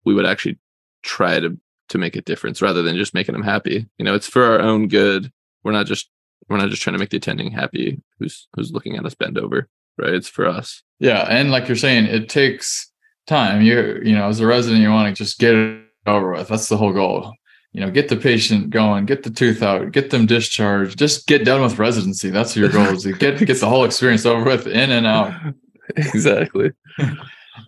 [0.04, 0.58] we would actually
[1.02, 1.58] try to
[1.90, 3.86] to make a difference rather than just making them happy.
[3.98, 5.30] You know it's for our own good.
[5.64, 6.08] We're not just
[6.48, 9.38] we're not just trying to make the attending happy who's who's looking at us bend
[9.38, 10.14] over right?
[10.14, 10.82] It's for us.
[10.98, 12.90] Yeah and like you're saying it takes
[13.26, 13.62] time.
[13.62, 16.48] You you know as a resident you want to just get it over with.
[16.48, 17.32] That's the whole goal.
[17.72, 21.44] You know get the patient going get the tooth out get them discharged just get
[21.44, 22.30] done with residency.
[22.30, 25.34] That's your goal is to get get the whole experience over with in and out.
[25.96, 26.72] Exactly.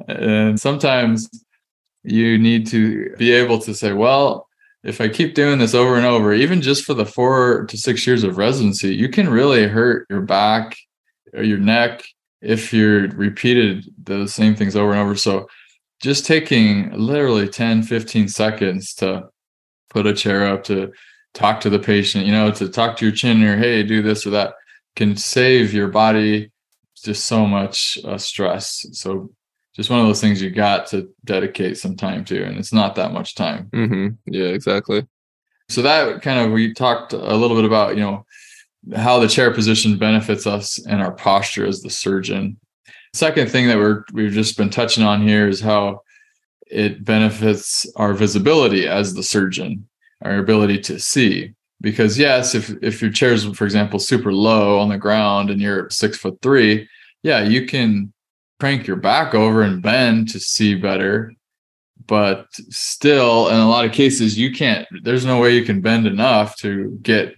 [0.08, 1.28] And sometimes
[2.02, 4.45] you need to be able to say well
[4.86, 8.06] if I keep doing this over and over, even just for the four to six
[8.06, 10.76] years of residency, you can really hurt your back
[11.34, 12.04] or your neck
[12.40, 15.16] if you're repeated the same things over and over.
[15.16, 15.48] So
[16.00, 19.28] just taking literally 10, 15 seconds to
[19.90, 20.92] put a chair up to
[21.34, 24.24] talk to the patient, you know, to talk to your chin or hey, do this
[24.24, 24.54] or that
[24.94, 26.52] can save your body
[27.02, 28.86] just so much uh, stress.
[28.92, 29.30] So
[29.76, 32.94] just one of those things you got to dedicate some time to and it's not
[32.94, 33.68] that much time.
[33.72, 34.08] Mm-hmm.
[34.26, 35.06] yeah exactly.
[35.68, 38.24] So that kind of we talked a little bit about you know
[38.94, 42.58] how the chair position benefits us and our posture as the surgeon.
[43.14, 46.02] Second thing that we're we've just been touching on here is how
[46.68, 49.86] it benefits our visibility as the surgeon
[50.22, 51.52] our ability to see.
[51.82, 55.60] Because yes if if your chair is for example super low on the ground and
[55.60, 56.88] you're six foot three
[57.22, 58.12] yeah you can
[58.58, 61.32] crank your back over and bend to see better.
[62.06, 66.06] But still in a lot of cases you can't there's no way you can bend
[66.06, 67.34] enough to get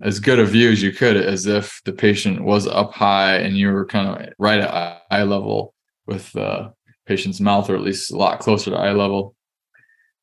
[0.00, 3.56] as good a view as you could as if the patient was up high and
[3.56, 5.74] you were kind of right at eye level
[6.06, 6.72] with the
[7.06, 9.34] patient's mouth or at least a lot closer to eye level.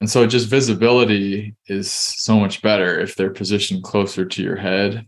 [0.02, 5.06] And so just visibility is so much better if they're positioned closer to your head.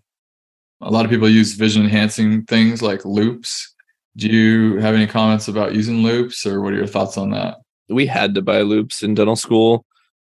[0.82, 3.76] A lot of people use vision enhancing things like loupes
[4.18, 7.58] do you have any comments about using loupes or what are your thoughts on that?
[7.88, 9.86] We had to buy loupes in dental school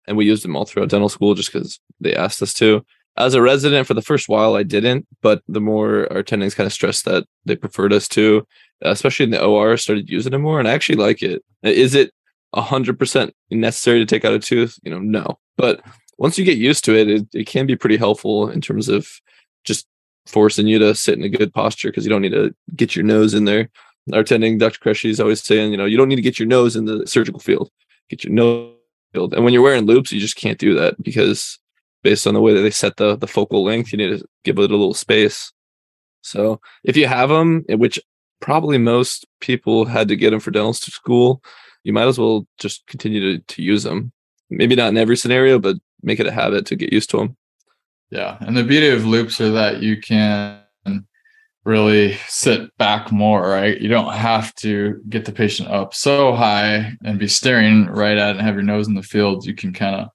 [0.07, 2.85] and we used them all throughout dental school just because they asked us to.
[3.17, 6.65] As a resident for the first while, I didn't, but the more our attendings kind
[6.65, 8.47] of stressed that they preferred us to,
[8.81, 11.43] especially in the OR, started using them more, and I actually like it.
[11.61, 12.11] Is it
[12.55, 14.77] hundred percent necessary to take out a tooth?
[14.83, 15.39] You know, no.
[15.57, 15.81] But
[16.17, 19.09] once you get used to it, it, it can be pretty helpful in terms of
[20.25, 23.05] forcing you to sit in a good posture because you don't need to get your
[23.05, 23.69] nose in there.
[24.13, 24.79] Our attending, Dr.
[24.79, 27.05] Kreshy, is always saying, you know, you don't need to get your nose in the
[27.05, 27.69] surgical field.
[28.09, 28.73] Get your nose
[29.13, 29.33] field.
[29.33, 31.59] And when you're wearing loupes, you just can't do that because
[32.03, 34.57] based on the way that they set the the focal length, you need to give
[34.57, 35.51] it a little space.
[36.21, 37.99] So if you have them, eh, which
[38.39, 41.43] probably most people had to get them for dental school,
[41.83, 44.11] you might as well just continue to, to use them.
[44.49, 47.37] Maybe not in every scenario, but make it a habit to get used to them.
[48.11, 48.37] Yeah.
[48.41, 50.61] And the beauty of loupes are that you can
[51.63, 53.79] really sit back more, right?
[53.79, 58.29] You don't have to get the patient up so high and be staring right at
[58.29, 59.45] it and have your nose in the field.
[59.45, 60.09] You can kind of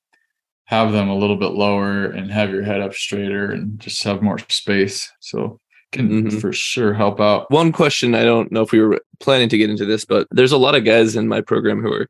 [0.65, 4.23] have them a little bit lower and have your head up straighter and just have
[4.23, 5.11] more space.
[5.21, 5.61] So
[5.93, 6.39] can mm-hmm.
[6.39, 7.51] for sure help out.
[7.51, 10.53] One question I don't know if we were planning to get into this, but there's
[10.53, 12.09] a lot of guys in my program who are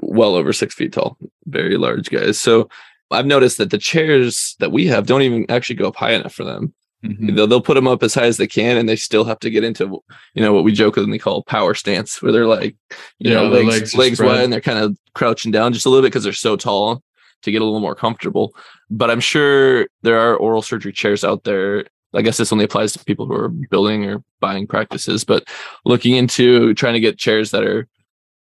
[0.00, 2.40] well over six feet tall, very large guys.
[2.40, 2.68] So
[3.12, 6.34] I've noticed that the chairs that we have don't even actually go up high enough
[6.34, 6.74] for them.
[7.04, 7.34] Mm-hmm.
[7.34, 9.50] They'll, they'll put them up as high as they can, and they still have to
[9.50, 10.00] get into
[10.34, 12.76] you know what we jokingly call power stance, where they're like
[13.18, 15.88] you yeah, know legs legs, legs wide and they're kind of crouching down just a
[15.88, 17.02] little bit because they're so tall
[17.42, 18.54] to get a little more comfortable.
[18.88, 21.86] But I'm sure there are oral surgery chairs out there.
[22.14, 25.44] I guess this only applies to people who are building or buying practices, but
[25.84, 27.88] looking into trying to get chairs that are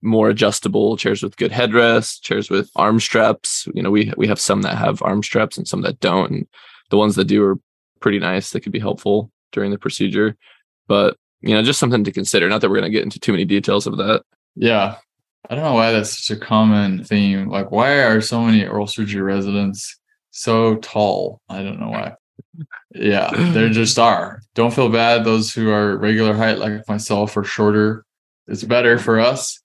[0.02, 3.68] more adjustable chairs with good headrests, chairs with arm straps.
[3.72, 6.30] You know, we we have some that have arm straps and some that don't.
[6.30, 6.46] And
[6.90, 7.58] the ones that do are
[8.00, 8.50] pretty nice.
[8.50, 10.36] They could be helpful during the procedure.
[10.88, 12.48] But you know, just something to consider.
[12.48, 14.22] Not that we're going to get into too many details of that.
[14.56, 14.96] Yeah.
[15.50, 17.48] I don't know why that's such a common theme.
[17.48, 19.98] Like, why are so many oral surgery residents
[20.30, 21.40] so tall?
[21.48, 22.14] I don't know why.
[22.94, 24.40] Yeah, they just are.
[24.54, 25.24] Don't feel bad.
[25.24, 28.04] Those who are regular height, like myself, are shorter.
[28.46, 29.58] It's better for us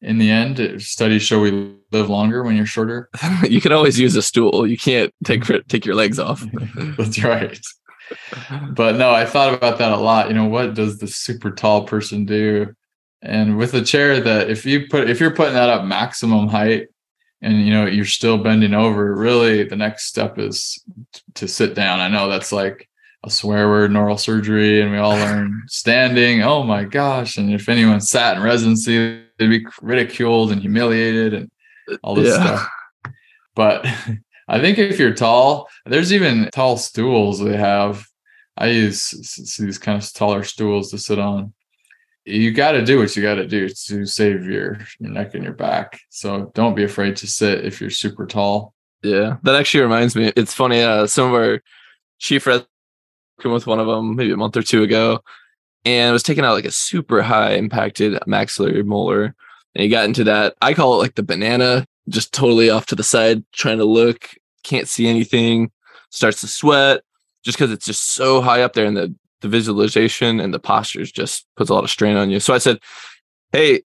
[0.00, 3.08] in the end studies show we live longer when you're shorter.
[3.48, 4.66] You can always use a stool.
[4.66, 5.66] You can't take mm-hmm.
[5.68, 6.44] take your legs off.
[6.96, 7.58] That's right.
[8.70, 10.28] But no i thought about that a lot.
[10.28, 12.74] You know what does the super tall person do?
[13.22, 16.88] And with a chair that if you put if you're putting that up maximum height
[17.42, 20.82] and you know you're still bending over really the next step is
[21.34, 22.00] to sit down.
[22.00, 22.88] I know that's like
[23.24, 26.42] a swear word in oral surgery and we all learn standing.
[26.42, 27.36] Oh my gosh.
[27.36, 31.50] And if anyone sat in residency, they'd be ridiculed and humiliated and
[32.02, 32.44] all this yeah.
[32.44, 32.68] stuff.
[33.54, 33.86] But
[34.48, 38.06] I think if you're tall, there's even tall stools they have.
[38.56, 39.10] I use
[39.58, 41.52] these kind of taller stools to sit on.
[42.24, 45.44] You got to do what you got to do to save your, your neck and
[45.44, 46.00] your back.
[46.10, 48.74] So don't be afraid to sit if you're super tall.
[49.02, 50.32] Yeah, that actually reminds me.
[50.34, 50.82] It's funny.
[50.82, 51.62] Uh, some of our
[52.18, 52.62] chief res
[53.40, 55.22] came with one of them maybe a month or two ago,
[55.84, 59.34] and was taking out like a super high impacted maxillary molar,
[59.74, 60.54] and he got into that.
[60.60, 64.30] I call it like the banana, just totally off to the side, trying to look,
[64.64, 65.70] can't see anything,
[66.10, 67.02] starts to sweat,
[67.44, 71.12] just because it's just so high up there, and the the visualization and the postures
[71.12, 72.40] just puts a lot of strain on you.
[72.40, 72.78] So I said,
[73.52, 73.82] "Hey,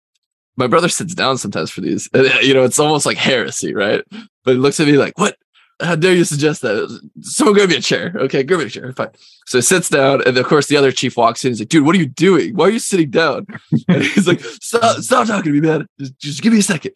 [0.57, 2.09] my brother sits down sometimes for these.
[2.13, 4.05] And, you know, it's almost like heresy, right?
[4.45, 5.37] But he looks at me like, what?
[5.83, 7.11] How dare you suggest that?
[7.21, 8.13] Someone grab me a chair.
[8.15, 8.93] Okay, grab me a chair.
[8.93, 9.11] Fine.
[9.47, 11.51] So he sits down, and of course the other chief walks in.
[11.51, 12.55] He's like, dude, what are you doing?
[12.55, 13.47] Why are you sitting down?
[13.89, 15.87] And he's like, stop, stop talking to me, man.
[15.99, 16.93] Just, just give me a second.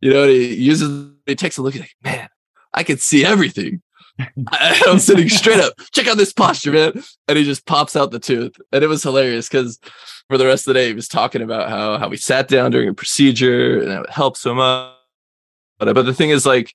[0.00, 2.28] You know, he uses he takes a look at like, man,
[2.72, 3.82] I can see everything.
[4.48, 5.74] I, am sitting straight up.
[5.92, 7.02] Check out this posture, man.
[7.26, 8.56] And he just pops out the tooth.
[8.72, 9.78] And it was hilarious because
[10.28, 12.70] for the rest of the day, he was talking about how how we sat down
[12.70, 14.94] during a procedure and how it helped so much.
[15.78, 16.74] But, but the thing is, like,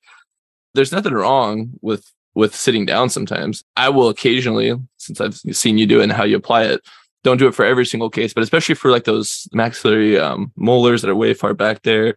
[0.73, 3.63] there's nothing wrong with with sitting down sometimes.
[3.77, 6.81] I will occasionally, since I've seen you do it and how you apply it,
[7.23, 11.01] don't do it for every single case, but especially for like those maxillary um, molars
[11.01, 12.15] that are way far back there,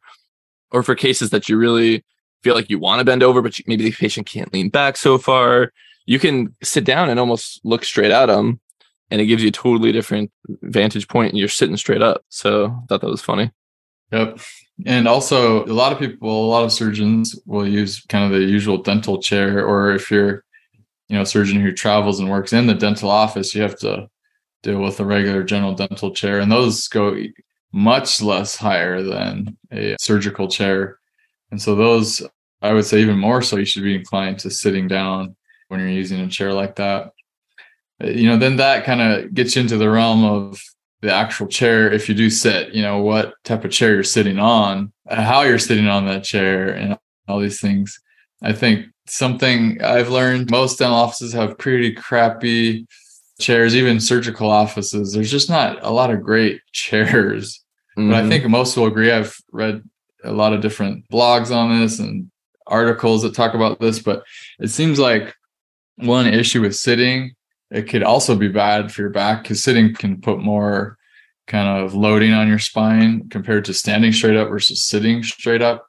[0.71, 2.05] or for cases that you really
[2.43, 4.97] feel like you want to bend over, but you, maybe the patient can't lean back
[4.97, 5.73] so far,
[6.07, 8.61] you can sit down and almost look straight at them
[9.11, 10.31] and it gives you a totally different
[10.63, 12.25] vantage point and you're sitting straight up.
[12.29, 13.51] So I thought that was funny.
[14.13, 14.41] Yep.
[14.85, 18.47] And also a lot of people, a lot of surgeons will use kind of the
[18.47, 20.45] usual dental chair, or if you're,
[21.09, 24.09] you know, a surgeon who travels and works in the dental office, you have to
[24.63, 26.41] deal with a regular general dental chair.
[26.41, 27.17] And those go
[27.73, 30.99] much less higher than a surgical chair.
[31.51, 32.23] And so those
[32.63, 35.37] I would say even more so you should be inclined to sitting down
[35.69, 37.13] when you're using a chair like that.
[38.01, 40.61] You know, then that kind of gets you into the realm of
[41.03, 41.93] the actual chair.
[41.93, 45.43] If you do sit, you know, what type of chair you're sitting on, uh, how
[45.43, 47.99] you're sitting on that chair, and all these things.
[48.43, 52.87] I think something I've learned most dental offices have pretty crappy
[53.41, 55.13] chairs, even surgical offices.
[55.13, 57.63] There's just not a lot of great chairs.
[57.97, 58.11] Mm-hmm.
[58.11, 58.29] But I mm-hmm.
[58.29, 59.11] think most will agree.
[59.11, 59.83] I've read
[60.25, 62.31] a lot of different blogs on this and
[62.67, 64.25] articles that talk about this, but
[64.59, 65.35] it seems like
[65.97, 67.36] one issue with sitting
[67.71, 70.97] it could also be bad for your back because sitting can put more
[71.47, 75.87] kind of loading on your spine compared to standing straight up versus sitting straight up.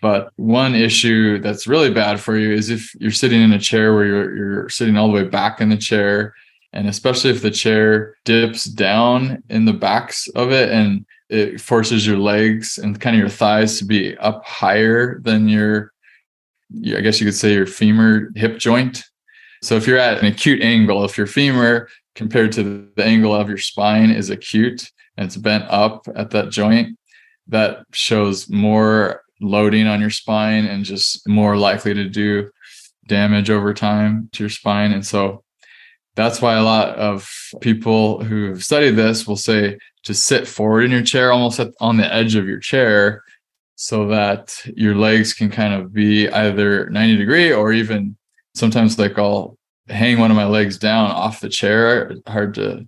[0.00, 3.94] But one issue that's really bad for you is if you're sitting in a chair
[3.94, 6.34] where you're you're sitting all the way back in the chair,
[6.72, 12.06] and especially if the chair dips down in the backs of it and it forces
[12.06, 15.92] your legs and kind of your thighs to be up higher than your,
[16.94, 19.04] I guess you could say your femur hip joint.
[19.62, 23.48] So if you're at an acute angle, if your femur compared to the angle of
[23.48, 26.98] your spine is acute and it's bent up at that joint,
[27.48, 32.50] that shows more loading on your spine and just more likely to do
[33.06, 34.92] damage over time to your spine.
[34.92, 35.42] And so
[36.14, 40.82] that's why a lot of people who have studied this will say to sit forward
[40.82, 43.22] in your chair, almost at, on the edge of your chair,
[43.76, 48.16] so that your legs can kind of be either 90 degree or even
[48.54, 49.56] sometimes like I'll
[49.88, 52.12] hang one of my legs down off the chair.
[52.26, 52.86] Hard to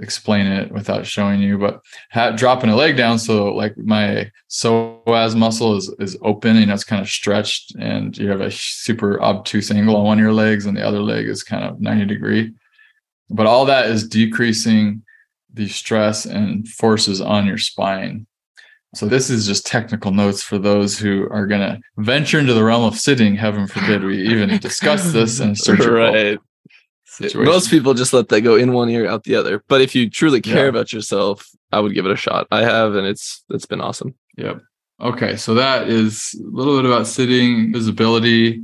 [0.00, 5.36] explain it without showing you, but ha- dropping a leg down so like my psoas
[5.36, 9.70] muscle is is open, and it's kind of stretched, and you have a super obtuse
[9.70, 12.52] angle on one of your legs, and the other leg is kind of 90 degree.
[13.30, 15.02] But all that is decreasing
[15.54, 18.26] the stress and forces on your spine.
[18.94, 22.62] So this is just technical notes for those who are going to venture into the
[22.62, 23.34] realm of sitting.
[23.34, 25.94] Heaven forbid we even discuss this in surgical.
[25.94, 26.38] Right.
[27.06, 27.44] Situation.
[27.44, 29.62] Most people just let that go in one ear, out the other.
[29.68, 30.70] But if you truly care yeah.
[30.70, 32.46] about yourself, I would give it a shot.
[32.50, 34.14] I have, and it's it's been awesome.
[34.38, 34.62] Yep.
[35.00, 38.62] Okay, so that is a little bit about sitting, visibility,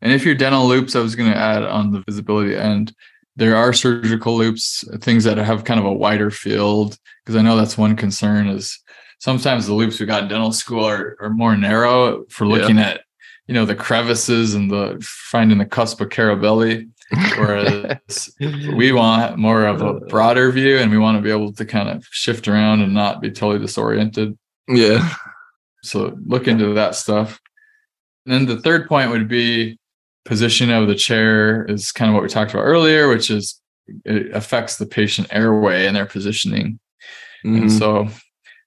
[0.00, 2.94] and if you're dental loupes, I was going to add on the visibility end.
[3.34, 7.56] There are surgical loupes things that have kind of a wider field, because I know
[7.56, 8.78] that's one concern is
[9.18, 12.90] sometimes the loupes we got in dental school are, are more narrow for looking yeah.
[12.90, 13.00] at
[13.46, 16.88] you know the crevices and the finding the cusp of Carabelli
[17.38, 21.64] whereas we want more of a broader view and we want to be able to
[21.64, 24.36] kind of shift around and not be totally disoriented
[24.68, 25.14] yeah
[25.82, 27.40] so look into that stuff
[28.26, 29.78] and then the third point would be
[30.26, 33.60] position of the chair is kind of what we talked about earlier, which is
[34.04, 36.78] it affects the patient airway and their positioning.
[37.44, 37.62] Mm-hmm.
[37.62, 38.08] And so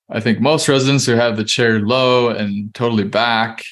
[0.09, 3.63] I think most residents who have the chair low and totally back,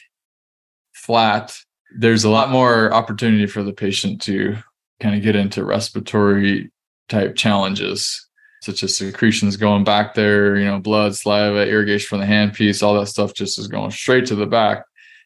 [0.93, 1.57] flat,
[1.97, 4.57] there's a lot more opportunity for the patient to
[4.99, 6.71] kind of get into respiratory
[7.09, 8.27] type challenges,
[8.61, 12.99] such as secretions going back there, you know, blood, saliva, irrigation from the handpiece, all
[12.99, 14.83] that stuff just is going straight to the back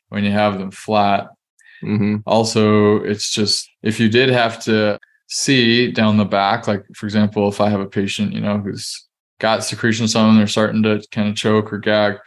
[0.09, 1.27] when you have them flat.
[1.83, 2.17] Mm-hmm.
[2.25, 7.49] Also, it's just if you did have to see down the back, like for example,
[7.49, 9.07] if I have a patient, you know, who's
[9.41, 12.17] got secretions on them, they're starting to kind of choke or gag.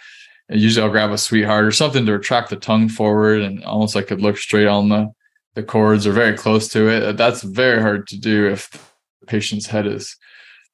[0.48, 3.94] And usually I'll grab a sweetheart or something to retract the tongue forward and almost
[3.94, 5.10] like could look straight on the,
[5.54, 7.16] the cords or very close to it.
[7.16, 8.68] That's very hard to do if
[9.20, 10.16] the patient's head is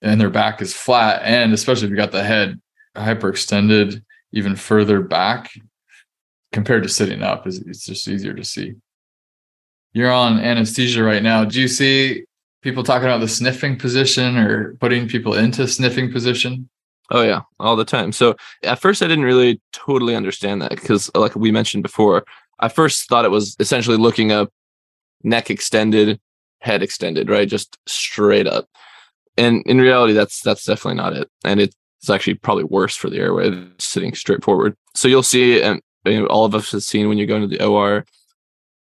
[0.02, 1.20] and their back is flat.
[1.22, 2.60] And especially if you got the head
[2.96, 5.50] hyperextended even further back
[6.52, 8.74] compared to sitting up, is it's just easier to see.
[9.92, 11.44] You're on anesthesia right now.
[11.44, 12.24] Do you see
[12.62, 16.68] people talking about the sniffing position or putting people into sniffing position?
[17.10, 18.12] Oh yeah, all the time.
[18.12, 22.24] So at first I didn't really totally understand that because like we mentioned before,
[22.60, 24.52] I first thought it was essentially looking up
[25.24, 26.20] neck extended,
[26.60, 27.48] head extended, right?
[27.48, 28.68] Just straight up.
[29.36, 31.28] And in reality that's that's definitely not it.
[31.44, 31.74] And it's
[32.08, 34.76] actually probably worse for the airway sitting straight forward.
[34.94, 35.82] So you'll see and
[36.28, 38.06] all of us have seen when you go into the OR,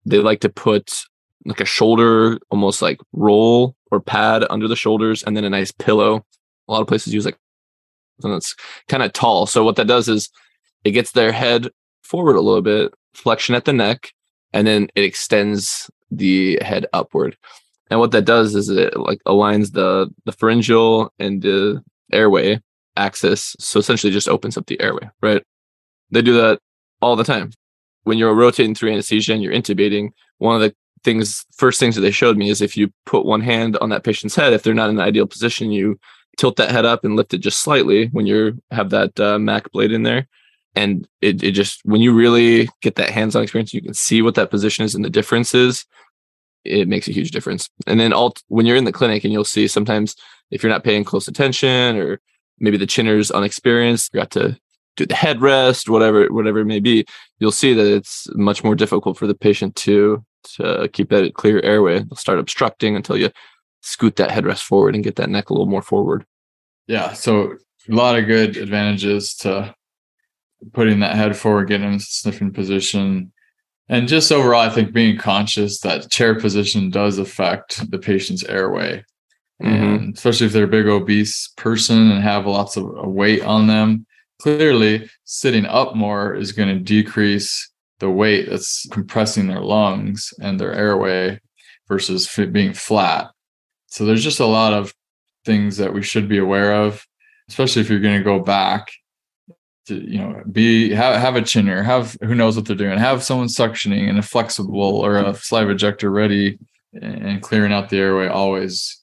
[0.04, 1.04] they like to put
[1.46, 5.72] like a shoulder almost like roll or pad under the shoulders and then a nice
[5.72, 6.24] pillow.
[6.68, 7.38] A lot of places use like
[8.22, 8.54] and that's
[8.88, 9.46] kind of tall.
[9.46, 10.30] So what that does is
[10.84, 11.68] it gets their head
[12.02, 14.12] forward a little bit, flexion at the neck,
[14.52, 17.36] and then it extends the head upward.
[17.90, 21.82] And what that does is it like aligns the the pharyngeal and the
[22.12, 22.60] airway
[22.96, 23.54] axis.
[23.58, 25.42] So essentially just opens up the airway, right?
[26.10, 26.60] They do that
[27.02, 27.52] all the time.
[28.04, 30.74] When you're rotating through anesthesia and you're intubating, one of the
[31.06, 34.04] things first things that they showed me is if you put one hand on that
[34.04, 35.98] patient's head, if they're not in the ideal position, you
[36.36, 39.70] tilt that head up and lift it just slightly when you have that uh, Mac
[39.70, 40.26] blade in there.
[40.74, 44.20] And it, it just, when you really get that hands on experience, you can see
[44.20, 45.86] what that position is and the differences.
[46.64, 47.70] It makes a huge difference.
[47.86, 50.16] And then all, when you're in the clinic and you'll see sometimes
[50.50, 52.20] if you're not paying close attention or
[52.58, 54.58] maybe the chinner's unexperienced, you got to
[54.96, 57.06] do the headrest, whatever, whatever it may be,
[57.38, 60.22] you'll see that it's much more difficult for the patient to,
[60.54, 61.98] to keep that clear airway.
[61.98, 63.30] They'll start obstructing until you
[63.82, 66.24] scoot that headrest forward and get that neck a little more forward.
[66.86, 67.12] Yeah.
[67.12, 67.54] So
[67.88, 69.74] a lot of good advantages to
[70.72, 73.32] putting that head forward, getting in sniffing position.
[73.88, 79.04] And just overall, I think being conscious that chair position does affect the patient's airway.
[79.62, 79.72] Mm-hmm.
[79.72, 84.06] And especially if they're a big obese person and have lots of weight on them.
[84.38, 90.60] Clearly, sitting up more is going to decrease the weight that's compressing their lungs and
[90.60, 91.40] their airway
[91.88, 93.30] versus being flat.
[93.86, 94.92] So there's just a lot of
[95.44, 97.06] things that we should be aware of,
[97.48, 98.90] especially if you're going to go back
[99.86, 103.22] to, you know, be have, have a chinner, have who knows what they're doing, have
[103.22, 106.58] someone suctioning and a flexible or a saliva ejector ready
[106.92, 109.02] and clearing out the airway always.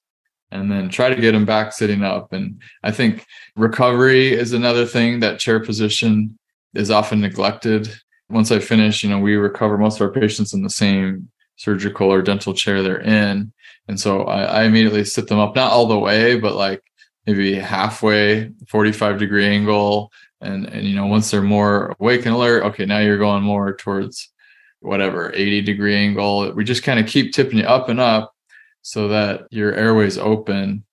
[0.51, 2.31] And then try to get them back sitting up.
[2.31, 3.25] And I think
[3.55, 6.37] recovery is another thing that chair position
[6.75, 7.91] is often neglected.
[8.29, 12.11] Once I finish, you know, we recover most of our patients in the same surgical
[12.11, 13.53] or dental chair they're in.
[13.87, 16.81] And so I, I immediately sit them up, not all the way, but like
[17.25, 20.11] maybe halfway, 45 degree angle.
[20.41, 23.75] And, and, you know, once they're more awake and alert, okay, now you're going more
[23.75, 24.29] towards
[24.79, 26.51] whatever 80 degree angle.
[26.53, 28.33] We just kind of keep tipping you up and up
[28.81, 30.83] so that your airway's open,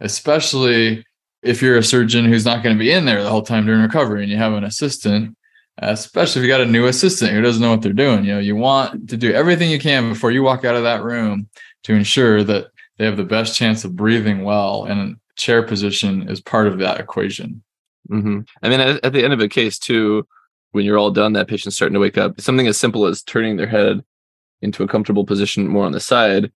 [0.00, 1.04] especially
[1.42, 3.82] if you're a surgeon who's not going to be in there the whole time during
[3.82, 5.35] recovery and you have an assistant,
[5.78, 8.24] especially if you got a new assistant who doesn't know what they're doing.
[8.24, 11.02] You know, you want to do everything you can before you walk out of that
[11.02, 11.48] room
[11.84, 12.68] to ensure that
[12.98, 14.84] they have the best chance of breathing well.
[14.84, 17.62] And chair position is part of that equation.
[18.10, 18.40] Mm-hmm.
[18.62, 20.26] I mean, at, at the end of a case, too,
[20.72, 22.40] when you're all done, that patient's starting to wake up.
[22.40, 24.02] Something as simple as turning their head
[24.62, 26.50] into a comfortable position more on the side,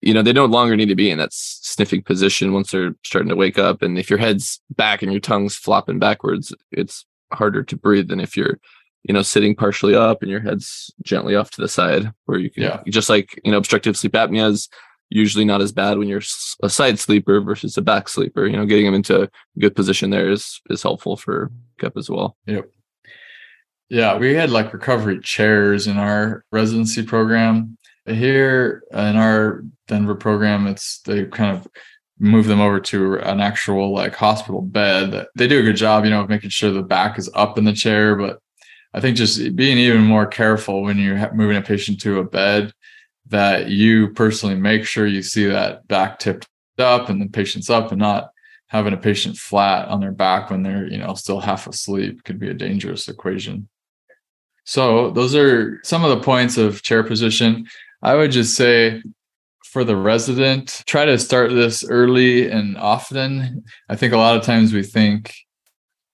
[0.00, 3.28] you know, they no longer need to be in that sniffing position once they're starting
[3.28, 3.82] to wake up.
[3.82, 8.20] And if your head's back and your tongue's flopping backwards, it's harder to breathe than
[8.20, 8.58] if you're
[9.04, 12.50] you know, sitting partially up and your head's gently off to the side where you
[12.50, 12.82] can yeah.
[12.88, 14.68] just like, you know, obstructive sleep apnea is
[15.08, 16.22] usually not as bad when you're
[16.62, 18.46] a side sleeper versus a back sleeper.
[18.46, 19.28] You know, getting them into a
[19.58, 22.36] good position there is is helpful for CUP as well.
[22.46, 22.70] Yep.
[23.88, 27.76] Yeah, we had like recovery chairs in our residency program.
[28.06, 31.66] Here in our Denver program, it's they kind of
[32.20, 35.26] move them over to an actual like hospital bed.
[35.34, 37.64] They do a good job, you know, of making sure the back is up in
[37.64, 38.40] the chair, but
[38.92, 42.72] I think just being even more careful when you're moving a patient to a bed
[43.28, 46.46] that you personally make sure you see that back tipped
[46.78, 48.30] up and the patient's up and not
[48.66, 52.38] having a patient flat on their back when they're you know still half asleep could
[52.38, 53.68] be a dangerous equation
[54.64, 57.66] so those are some of the points of chair position
[58.02, 59.02] i would just say
[59.70, 63.64] for the resident try to start this early and often.
[63.88, 65.34] I think a lot of times we think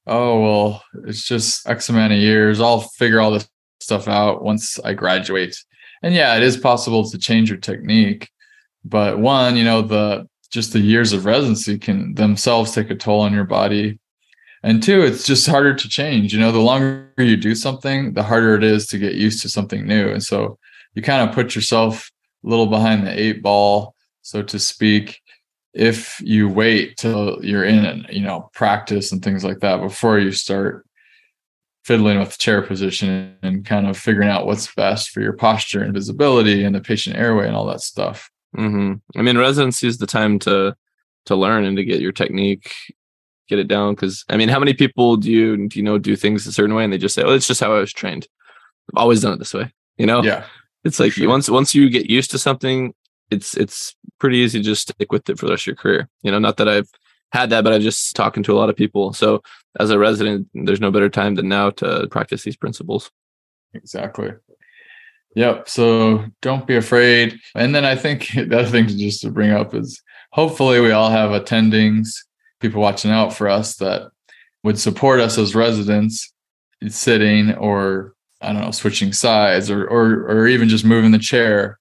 [0.07, 2.61] oh well it's just x amount of years.
[2.61, 3.49] I'll figure all this
[3.81, 5.57] stuff out once i graduate.
[6.03, 8.29] And yeah it is possible to change your technique
[8.85, 13.21] but one you know the just the years of residency can themselves take a toll
[13.21, 13.99] on your body.
[14.63, 16.35] And two it's just harder to change.
[16.35, 19.49] You know the longer you do something the harder it is to get used to
[19.49, 20.11] something new.
[20.11, 20.59] And so
[20.95, 22.11] you kind of put yourself
[22.47, 25.21] little behind the eight ball so to speak
[25.75, 30.19] if you wait till you're in and you know practice and things like that before
[30.19, 30.87] you start
[31.85, 35.83] fiddling with the chair position and kind of figuring out what's best for your posture
[35.83, 39.19] and visibility and the patient airway and all that stuff Mm-hmm.
[39.19, 40.75] I mean, residency is the time to
[41.27, 42.73] to learn and to get your technique,
[43.49, 43.95] get it down.
[43.95, 46.75] Because I mean, how many people do you do you know do things a certain
[46.75, 48.27] way and they just say, "Oh, it's just how I was trained.
[48.91, 50.23] I've always done it this way." You know?
[50.23, 50.45] Yeah.
[50.87, 51.29] It's like sure.
[51.29, 52.95] once once you get used to something,
[53.31, 56.09] it's it's pretty easy to just stick with it for the rest of your career.
[56.23, 56.89] You know, not that I've
[57.33, 59.13] had that, but I'm just talking to a lot of people.
[59.13, 59.43] So
[59.79, 63.11] as a resident, there's no better time than now to practice these principles.
[63.75, 64.31] Exactly.
[65.35, 65.69] Yep.
[65.69, 67.39] So don't be afraid.
[67.55, 70.93] And then I think the other thing to just to bring up is hopefully we
[70.93, 72.09] all have attendings,
[72.61, 74.11] people watching out for us that
[74.65, 76.33] would support us as residents
[76.89, 78.16] sitting or
[78.47, 81.79] I don't know, switching sides or or or even just moving the chair.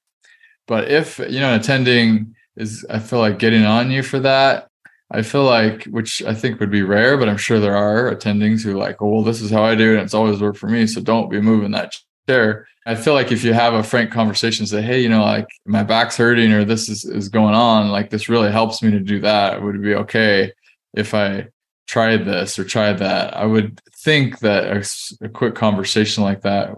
[0.68, 4.68] But if you know attending is I feel like getting on you for that,
[5.11, 8.63] I feel like which I think would be rare, but I'm sure there are attendings
[8.63, 10.68] who like, oh well, this is how I do it, and it's always worked for
[10.68, 10.88] me.
[10.88, 11.93] So don't be moving that
[12.28, 12.68] chair.
[12.88, 15.84] I feel like if you have a frank conversation, say, hey, you know, like my
[15.84, 19.20] back's hurting or this is, is going on, like this really helps me to do
[19.22, 19.61] that.
[19.61, 20.51] Would be okay
[20.93, 21.47] if I
[21.88, 23.36] tried this or try that?
[23.36, 26.75] I would think that a, a quick conversation like that,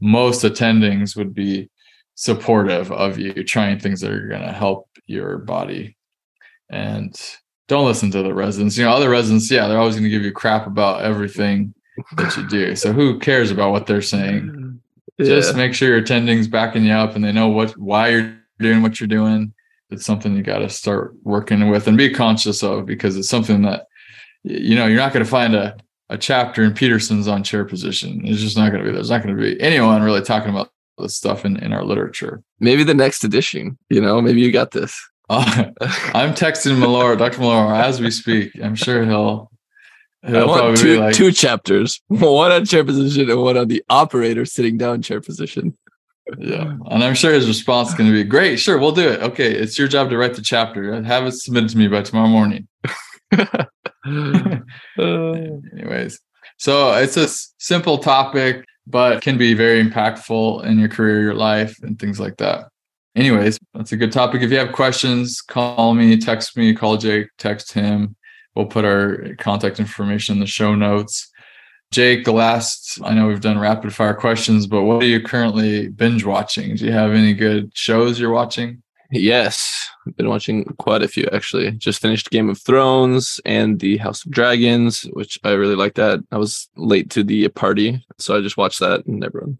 [0.00, 1.70] most attendings would be
[2.14, 5.96] supportive of you trying things that are going to help your body.
[6.70, 7.18] And
[7.68, 8.76] don't listen to the residents.
[8.76, 11.74] You know, other residents, yeah, they're always going to give you crap about everything
[12.16, 12.76] that you do.
[12.76, 14.80] So who cares about what they're saying?
[15.20, 18.82] Just make sure your attending's backing you up and they know what why you're doing
[18.82, 19.52] what you're doing.
[19.90, 23.62] It's something you got to start working with and be conscious of because it's something
[23.62, 23.86] that
[24.44, 25.76] you know you're not going to find a
[26.08, 28.22] a chapter in Peterson's on chair position.
[28.24, 28.90] It's just not going to be.
[28.90, 28.94] There.
[28.94, 32.42] There's not going to be anyone really talking about this stuff in in our literature.
[32.58, 33.78] Maybe the next edition.
[33.88, 34.98] You know, maybe you got this.
[35.30, 35.70] Uh,
[36.12, 37.38] I'm texting Miloro, Dr.
[37.38, 38.50] Miloro, as we speak.
[38.60, 39.48] I'm sure he'll
[40.22, 44.44] I want two, like, two chapters, one on chair position and one on the operator
[44.44, 45.76] sitting down chair position.
[46.38, 46.74] Yeah.
[46.90, 48.58] And I'm sure his response is going to be great.
[48.58, 49.20] Sure, we'll do it.
[49.22, 49.52] Okay.
[49.52, 51.02] It's your job to write the chapter.
[51.02, 52.68] Have it submitted to me by tomorrow morning.
[54.98, 56.20] Anyways,
[56.56, 57.28] so it's a
[57.58, 62.36] simple topic, but can be very impactful in your career, your life, and things like
[62.38, 62.66] that.
[63.16, 64.42] Anyways, that's a good topic.
[64.42, 68.16] If you have questions, call me, text me, call Jake, text him
[68.54, 71.30] We'll put our contact information in the show notes.
[71.92, 75.88] Jake, the last, I know we've done rapid fire questions, but what are you currently
[75.88, 76.76] binge watching?
[76.76, 78.82] Do you have any good shows you're watching?
[79.12, 81.72] Yes, I've been watching quite a few actually.
[81.72, 86.20] Just finished Game of Thrones and the House of Dragons, which I really like that.
[86.30, 89.58] I was late to the party, so I just watched that and everyone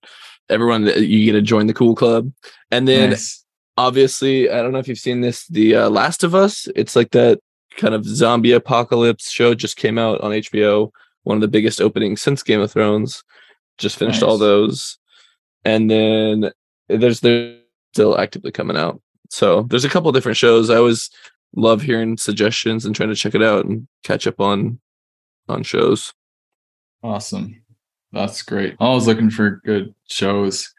[0.49, 2.31] everyone you get to join the cool club.
[2.71, 3.45] And then nice.
[3.77, 6.69] obviously, I don't know if you've seen this, the uh, Last of Us.
[6.77, 7.41] It's like that
[7.77, 10.91] kind of zombie apocalypse show just came out on HBO.
[11.23, 13.23] One of the biggest openings since Game of Thrones.
[13.79, 14.29] Just finished nice.
[14.29, 14.99] all those,
[15.65, 16.51] and then
[16.89, 17.59] there's they're
[17.93, 19.01] still actively coming out.
[19.31, 20.71] So there's a couple different shows.
[20.71, 21.11] I always
[21.55, 24.81] love hearing suggestions and trying to check it out and catch up on
[25.49, 26.13] on shows.
[27.03, 27.63] Awesome.
[28.13, 28.77] That's great.
[28.81, 30.73] I was looking for good shows.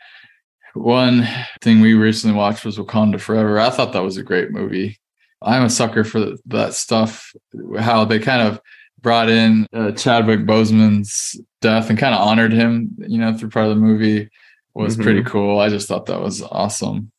[0.73, 1.27] One
[1.61, 3.59] thing we recently watched was Wakanda Forever.
[3.59, 4.97] I thought that was a great movie.
[5.41, 7.33] I'm a sucker for that stuff.
[7.79, 8.61] How they kind of
[9.01, 13.67] brought in uh, Chadwick Boseman's death and kind of honored him, you know, through part
[13.67, 14.29] of the movie
[14.73, 15.03] was mm-hmm.
[15.03, 15.59] pretty cool.
[15.59, 17.11] I just thought that was awesome.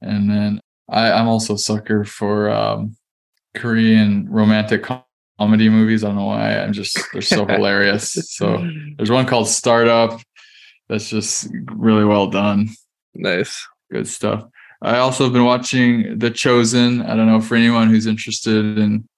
[0.00, 2.96] And then I, I'm also a sucker for um,
[3.54, 4.86] Korean romantic
[5.38, 6.04] comedy movies.
[6.04, 6.58] I don't know why.
[6.58, 8.12] I'm just they're so hilarious.
[8.12, 8.66] So
[8.96, 10.20] there's one called Startup
[10.88, 12.68] that's just really well done.
[13.14, 13.66] Nice.
[13.90, 14.44] Good stuff.
[14.82, 17.02] I also have been watching The Chosen.
[17.02, 19.08] I don't know for anyone who's interested in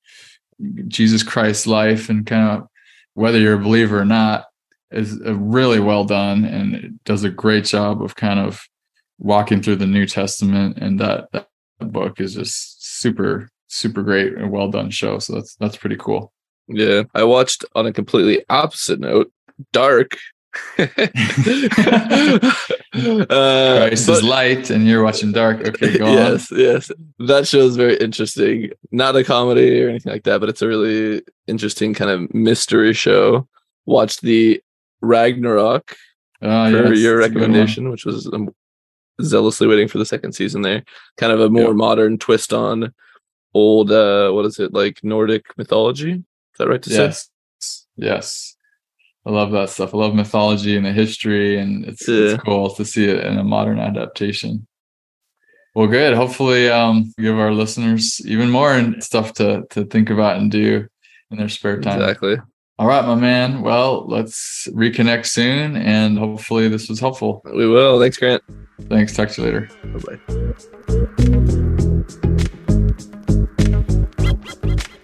[0.87, 2.69] Jesus Christ's life and kind of
[3.15, 4.45] whether you're a believer or not
[4.91, 8.67] is really well done and it does a great job of kind of
[9.19, 11.49] walking through the New Testament, and that that
[11.81, 15.19] book is just super super great and well done show.
[15.19, 16.33] So that's that's pretty cool.
[16.69, 19.33] Yeah, I watched on a completely opposite note,
[19.73, 20.17] Dark.
[20.79, 20.99] uh, Christ
[24.07, 25.67] but, is light, and you're watching Dark.
[25.67, 26.59] Okay, go yes, on.
[26.59, 26.91] Yes,
[27.21, 28.71] that show is very interesting.
[28.91, 32.93] Not a comedy or anything like that, but it's a really interesting kind of mystery
[32.93, 33.47] show.
[33.87, 34.61] Watched the
[35.01, 35.97] Ragnarok
[36.43, 38.31] uh, for yes, your recommendation, which was
[39.23, 40.63] zealously waiting for the second season.
[40.63, 40.83] There,
[41.17, 42.93] kind of a more modern twist on
[43.55, 43.91] old.
[43.91, 46.13] uh What is it like Nordic mythology?
[46.13, 47.31] Is that right to yes.
[47.61, 47.87] say?
[47.97, 48.57] Yes.
[49.27, 49.95] I love that stuff.
[49.95, 52.33] I love mythology and the history, and it's, yeah.
[52.33, 54.67] it's cool to see it in a modern adaptation.
[55.75, 56.15] Well, good.
[56.15, 60.89] Hopefully, um, give our listeners even more stuff to to think about and do
[61.31, 62.01] in their spare time.
[62.01, 62.37] Exactly.
[62.79, 63.63] All right, my man.
[63.63, 67.43] Well, let's reconnect soon, and hopefully, this was helpful.
[67.45, 67.99] We will.
[67.99, 68.43] Thanks, Grant.
[68.89, 69.17] Thanks.
[69.17, 69.69] Talk to you later.
[69.85, 70.19] Bye bye.